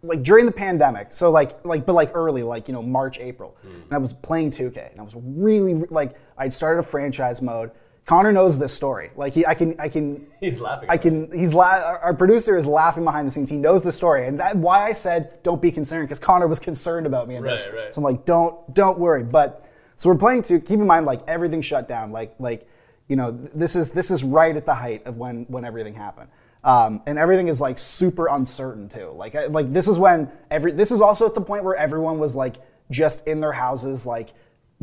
[0.07, 1.07] like during the pandemic.
[1.11, 3.73] So like like but like early, like you know March, April, Hmm.
[3.83, 7.71] and I was playing 2K, and I was really like I'd started a franchise mode.
[8.05, 9.09] Connor knows this story.
[9.15, 10.89] Like he, I can I can He's laughing.
[10.91, 11.31] I can.
[11.31, 13.49] He's la- our- producer is laughing behind the scenes.
[13.49, 16.59] He knows the story, and that's why I said don't be concerned because Connor was
[16.59, 17.67] concerned about me in this.
[17.67, 17.93] Right, right.
[17.93, 19.23] So I'm like, don't don't worry.
[19.23, 22.11] But so we're playing to keep in mind like everything shut down.
[22.11, 22.67] Like like
[23.07, 26.29] you know this is this is right at the height of when when everything happened.
[26.65, 29.13] Um, and everything is like super uncertain too.
[29.15, 32.17] Like I, like this is when every this is also at the point where everyone
[32.17, 32.55] was like
[32.89, 34.33] just in their houses like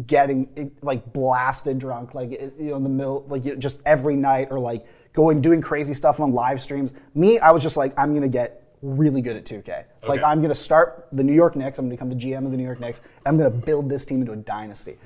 [0.07, 4.17] getting like blasted drunk like you know in the middle like you know, just every
[4.17, 6.95] night or like going doing crazy stuff on live streams.
[7.15, 10.55] Me i was just like i'm gonna get really good at 2k like i'm gonna
[10.55, 11.79] start the new york knicks.
[11.79, 13.03] I'm gonna become the gm of the new york knicks.
[13.27, 14.97] I'm gonna build this team into a dynasty.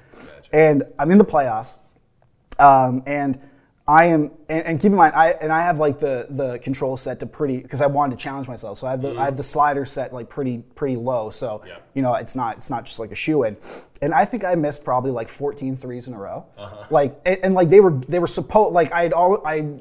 [0.52, 1.78] And i'm in the playoffs.
[2.58, 3.40] Um, and
[3.88, 6.96] I am, and, and keep in mind, I and I have like the the control
[6.96, 8.78] set to pretty because I wanted to challenge myself.
[8.78, 9.20] So I have the I mm-hmm.
[9.20, 11.30] have the slider set like pretty pretty low.
[11.30, 11.76] So Yeah.
[11.94, 13.56] you know it's not it's not just like a shoe in.
[14.02, 16.46] And I think I missed probably like 14 threes in a row.
[16.58, 16.86] Uh-huh.
[16.90, 19.80] Like and, and like they were they were supposed like I'd al I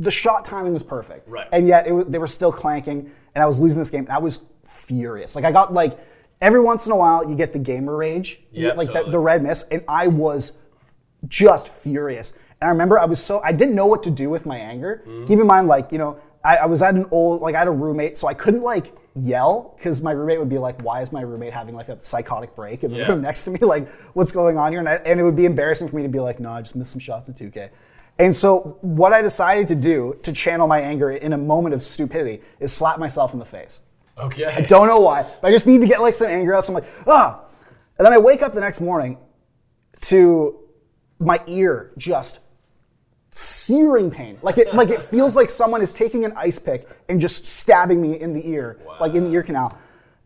[0.00, 1.28] the shot timing was perfect.
[1.28, 1.46] Right.
[1.52, 4.04] And yet it, they were still clanking, and I was losing this game.
[4.04, 5.36] And I was furious.
[5.36, 5.96] Like I got like
[6.40, 9.18] every once in a while you get the gamer rage, Yep, get, like the, the
[9.18, 10.54] red miss, and I was
[11.28, 12.32] just furious.
[12.60, 15.02] And I remember I was so I didn't know what to do with my anger.
[15.06, 15.26] Mm-hmm.
[15.26, 17.68] Keep in mind, like you know, I, I was at an old like I had
[17.68, 21.10] a roommate, so I couldn't like yell because my roommate would be like, "Why is
[21.10, 23.08] my roommate having like a psychotic break in the Yeah.
[23.08, 23.58] room next to me?
[23.62, 26.08] Like, what's going on here?" And, I, and it would be embarrassing for me to
[26.08, 27.70] be like, "No, I just missed some shots at 2K."
[28.18, 31.82] And so what I decided to do to channel my anger in a moment of
[31.82, 33.80] stupidity is slap myself in the face.
[34.18, 34.44] Okay.
[34.44, 36.66] I don't know why, but I just need to get like some anger out.
[36.66, 37.40] So I'm like, ah.
[37.96, 39.16] And then I wake up the next morning
[40.02, 40.58] to
[41.18, 42.40] my ear just
[43.32, 44.38] searing pain.
[44.42, 48.00] Like it like it feels like someone is taking an ice pick and just stabbing
[48.00, 49.76] me in the ear, like in the ear canal.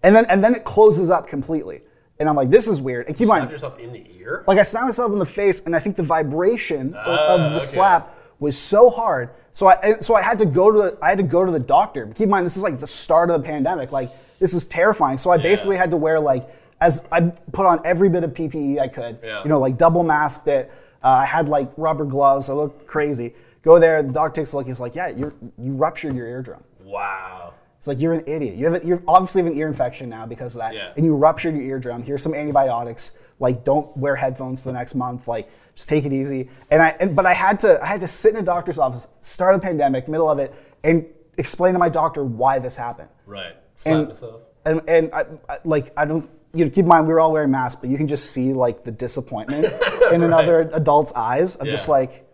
[0.02, 1.82] And then and then it closes up completely.
[2.18, 3.07] And I'm like, this is weird.
[3.09, 4.44] And keep Slap mind, yourself in the ear.
[4.46, 7.40] like I slapped myself in the face, and I think the vibration of, Ah, of
[7.50, 7.64] the okay.
[7.64, 9.30] slap was so hard.
[9.52, 11.59] So I so I had to go to the I had to go to the
[11.59, 12.07] doctor.
[12.07, 13.92] But keep in mind, this is like the start of the pandemic.
[13.92, 15.18] Like this is terrifying.
[15.18, 16.48] So I basically had to wear like
[16.80, 17.20] as I
[17.52, 19.18] put on every bit of PPE I could.
[19.22, 19.42] Yeah.
[19.42, 20.70] You know, like double masked it.
[21.05, 22.48] Uh, I had like rubber gloves.
[22.48, 23.34] I looked crazy.
[23.62, 24.02] Go there.
[24.02, 24.66] The doctor takes a look.
[24.66, 27.52] He's like, "Yeah, you you ruptured your eardrum." Wow.
[27.78, 28.55] It's like you're an idiot.
[28.57, 30.92] You have a, you obviously have an ear infection now because of that, Yeah.
[30.96, 32.02] and you ruptured your eardrum.
[32.02, 33.12] Here's some antibiotics.
[33.40, 35.28] Like, don't wear headphones for the next month.
[35.28, 36.48] Like, just take it easy.
[36.70, 39.07] And I, and, but I had to, I had to sit in a doctor's office,
[39.20, 41.05] start of the pandemic, middle of it, and
[41.36, 43.09] explain to my doctor why this happened.
[43.26, 43.55] Right.
[43.76, 44.40] Slap And- myself.
[44.64, 46.30] And and I, I, like I don't.
[46.55, 48.52] You know, keep in mind we were all wearing masks, but you can just see
[48.52, 49.66] like the disappointment
[50.12, 52.30] in another adult's eyes of just like,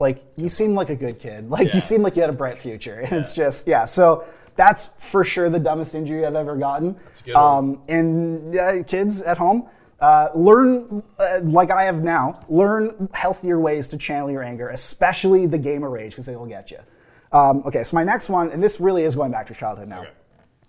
[0.00, 1.50] like you seem like a good kid.
[1.50, 1.74] Like Yeah.
[1.74, 3.00] you seem like you had a bright future.
[3.00, 3.84] And it's just yeah.
[3.84, 4.24] So
[4.56, 6.96] that's for sure the dumbest injury I've ever gotten.
[6.96, 9.68] a good um, and uh, kids at home,
[10.00, 12.40] uh, learn uh, like I have now.
[12.48, 16.70] Learn healthier ways to channel your anger, especially the gamer rage, because they will get
[16.70, 16.78] you.
[17.32, 20.00] Um, okay, so my next one, and this really is going back to childhood now.
[20.02, 20.10] Okay.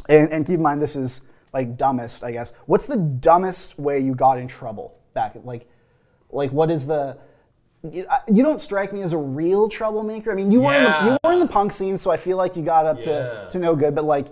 [0.09, 1.21] And, and keep in mind, this is
[1.53, 2.53] like dumbest, I guess.
[2.65, 5.35] What's the dumbest way you got in trouble back?
[5.43, 5.67] Like,
[6.29, 7.17] like what is the?
[7.89, 10.31] You, you don't strike me as a real troublemaker.
[10.31, 12.35] I mean, you were in the, you were in the punk scene, so I feel
[12.35, 13.09] like you got up to,
[13.43, 13.49] Yeah.
[13.51, 13.95] to no good.
[13.95, 14.27] But like,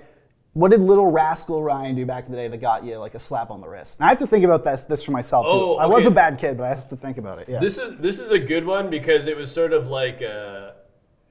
[0.52, 3.20] what did little rascal Ryan do back in the day that got you like a
[3.20, 4.00] slap on the wrist?
[4.00, 5.52] And I have to think about this this for myself too.
[5.52, 7.48] Oh, I was a bad kid, but I have to think about it.
[7.48, 7.60] Yeah.
[7.60, 10.72] This is this is a good one because it was sort of like uh,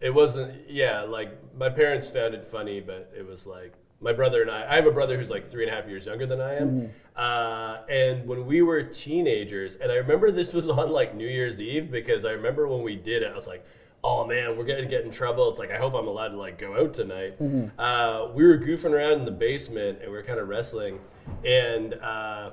[0.01, 4.43] it wasn't yeah like my parents found it funny, but it was like my brother
[4.43, 4.71] and I.
[4.73, 6.69] I have a brother who's like three and a half years younger than I am,
[6.69, 6.87] Mm-hmm.
[7.17, 11.61] uh, and when we were teenagers, and I remember this was on like New Year's
[11.61, 13.65] Eve because I remember when we did it, I was like.
[14.05, 15.51] oh man, we're gonna get in trouble.
[15.51, 17.35] It's like I hope I'm allowed to like go out tonight.
[17.77, 21.01] Uh, we were goofing around in the basement and we were kind of wrestling,
[21.45, 22.51] and uh,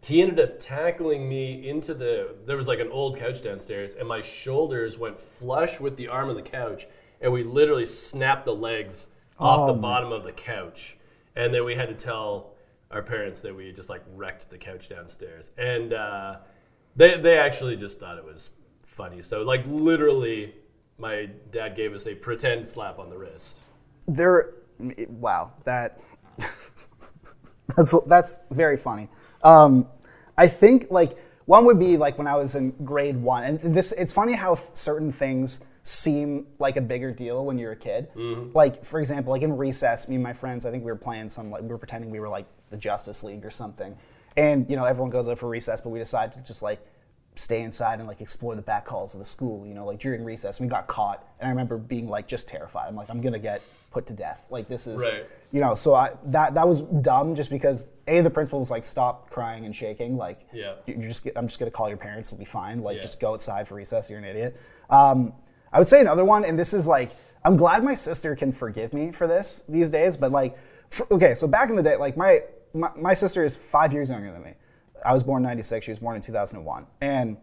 [0.00, 2.34] he ended up tackling me into the.
[2.46, 6.30] There was like an old couch downstairs, and my shoulders went flush with the arm
[6.30, 6.86] of the couch,
[7.20, 9.06] and we literally snapped the legs
[9.40, 10.96] off the bottom of the couch,
[11.34, 12.52] and then we had to tell
[12.90, 16.36] our parents that we just like wrecked the couch downstairs, and uh,
[16.96, 18.50] they they actually just thought it was
[18.82, 19.22] funny.
[19.22, 20.54] So like literally,
[20.98, 23.58] my dad gave us a pretend slap on the wrist.
[24.06, 24.54] There,
[25.08, 26.00] wow, that
[27.76, 29.08] that's that's very funny.
[29.42, 29.86] Um,
[30.36, 31.16] I think like
[31.46, 34.58] one would be like when I was in grade one, and this it's funny how
[34.74, 38.08] certain things seem like a bigger deal when you're a kid.
[38.54, 41.28] Like for example, like in recess, me and my friends, I think we were playing
[41.28, 43.96] some like we were pretending we were like the Justice League or something,
[44.36, 46.80] and you know everyone goes out for recess, but we decide to just like
[47.36, 50.22] stay inside and like explore the back halls of the school, you know, like during
[50.24, 50.60] recess.
[50.60, 52.88] We got caught, and I remember being like just terrified.
[52.88, 54.44] I'm like, I'm gonna get put to death.
[54.50, 55.26] Like this is, Right.
[55.50, 55.74] you know.
[55.74, 59.64] So I that that was dumb, just because a the principal was like, stop crying
[59.64, 60.16] and shaking.
[60.16, 60.74] Like, Yeah.
[60.86, 62.30] you're just I'm just gonna call your parents.
[62.32, 62.82] It'll be fine.
[62.82, 63.02] Like, Yeah.
[63.02, 64.10] just go outside for recess.
[64.10, 64.56] You're an idiot.
[64.90, 65.32] Um,
[65.72, 67.10] I would say another one, and this is like,
[67.44, 70.16] I'm glad my sister can forgive me for this these days.
[70.16, 70.58] But like,
[70.88, 72.42] for, okay, so back in the day, like my,
[72.74, 74.54] my my sister is five years younger than me.
[75.04, 75.84] I was born in '96.
[75.84, 77.36] She was born in 2001, and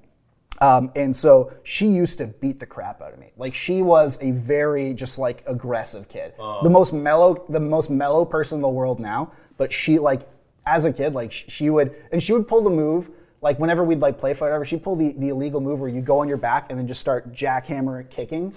[0.60, 3.32] um, and so she used to beat the crap out of me.
[3.38, 6.34] Like she was a very just like aggressive kid.
[6.64, 9.32] The most mellow, the most mellow person in the world now.
[9.58, 10.28] But she like
[10.66, 13.10] as a kid, like she would and she would pull the move.
[13.42, 15.90] Like whenever we'd like play fight, or whatever, she'd pull the, the illegal move where
[15.90, 18.54] you go on your back and then just start jackhammer kicking.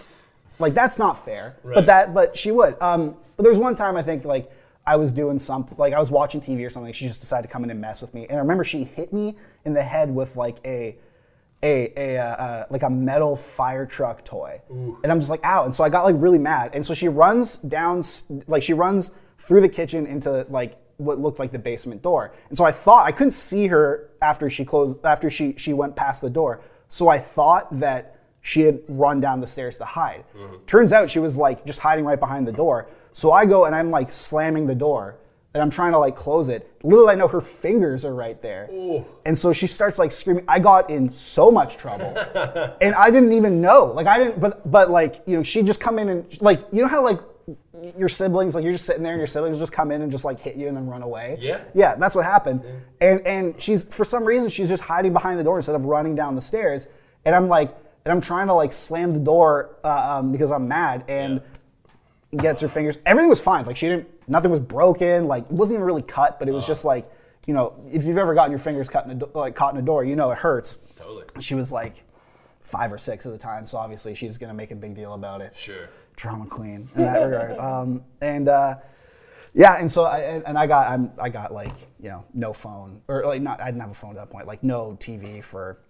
[0.59, 1.57] Like that's not fair.
[1.65, 2.77] But that but she would.
[2.81, 4.51] Um, but there was one time I think like
[4.87, 6.93] I was doing something like I was watching TV or something.
[6.93, 8.27] She just decided to come in and mess with me.
[8.29, 10.97] And I remember she hit me in the head with like a
[11.63, 14.61] a, a uh, uh, like a metal fire truck toy,
[15.03, 17.09] and I'm just like ow, and so I got like really mad, and so she
[17.09, 18.03] runs down,
[18.47, 22.57] like she runs through the kitchen into like what looked like the basement door, and
[22.57, 26.23] so I thought I couldn't see her after she closed after she she went past
[26.23, 30.25] the door, so I thought that she had run down the stairs to hide.
[30.37, 30.65] Mm-hmm.
[30.67, 33.75] Turns out she was like just hiding right behind the door, so I go and
[33.75, 35.17] I'm like slamming the door.
[35.53, 36.71] And I'm trying to like close it.
[36.85, 38.69] Little I know her fingers are right there.
[39.27, 40.45] And so she starts like screaming.
[40.47, 42.17] I got in so much trouble.
[42.81, 43.87] and I didn't even know.
[43.87, 46.83] Like I didn't but but like, you know, she'd just come in and like you
[46.83, 47.19] know how like
[47.97, 50.25] your siblings, like you're just sitting there and your siblings just come in and just
[50.25, 51.37] like hit you and then run away.
[51.41, 51.63] Yeah.
[51.75, 52.63] Yeah, that's what happened.
[53.01, 56.15] And and she's for some reason she's just hiding behind the door instead of running
[56.15, 56.89] down the stairs.
[57.25, 57.75] And I'm like,
[58.05, 61.41] and I'm trying to like slam the door uh, um, because I'm mad and
[62.37, 62.99] gets her fingers.
[63.05, 63.67] Everything was fine.
[63.67, 65.27] Like she didn't, nothing was broken.
[65.27, 67.11] Like it wasn't even really cut, but it was just like,
[67.47, 69.81] you know, if you've ever gotten your fingers cut in a, do- like caught in
[69.81, 70.79] a door, you know it hurts.
[70.97, 71.25] Totally.
[71.41, 72.05] She was like
[72.63, 75.41] five or six at the time, so obviously she's gonna make a big deal about
[75.41, 75.89] it Sure.
[76.21, 77.59] Drama queen in that regard.
[77.61, 78.77] Um, and uh,
[79.55, 83.03] yeah, and so I and I got I'm, I got like you know no phone
[83.09, 85.81] or like not I didn't have a phone at that point like no TV for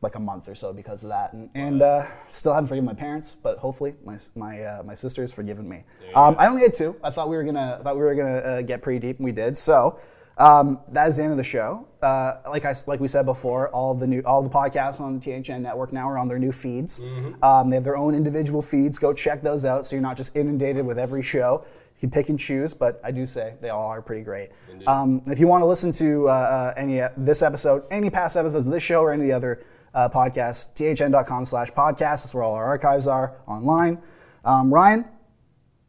[0.00, 2.94] like a month or so because of that and, and uh, still haven't forgiven my
[2.94, 5.84] parents but hopefully my my uh, my sister has forgiven me.
[6.14, 6.94] Um, I only had two.
[7.02, 9.24] I thought we were gonna I thought we were gonna uh, get pretty deep and
[9.24, 9.98] we did so.
[10.38, 11.86] Um, that is the end of the show.
[12.00, 15.42] Uh, like I like we said before, all the new all the podcasts on the
[15.42, 17.00] THN network now are on their new feeds.
[17.42, 18.98] Um, they have their own individual feeds.
[18.98, 21.64] Go check those out, so you're not just inundated with every show.
[21.96, 24.50] You can pick and choose, but I do say they all are pretty great.
[24.86, 28.36] Um, if you want to listen to uh, uh, any uh, this episode, any past
[28.36, 29.64] episodes of this show, or any of the other
[29.94, 31.98] uh, podcasts, thn.com/podcast.
[31.98, 34.00] That's where all our archives are online.
[34.44, 35.04] Um, Ryan,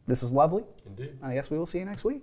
[0.08, 0.64] this was lovely.
[0.84, 1.18] Indeed.
[1.22, 2.22] I guess we will see you next week.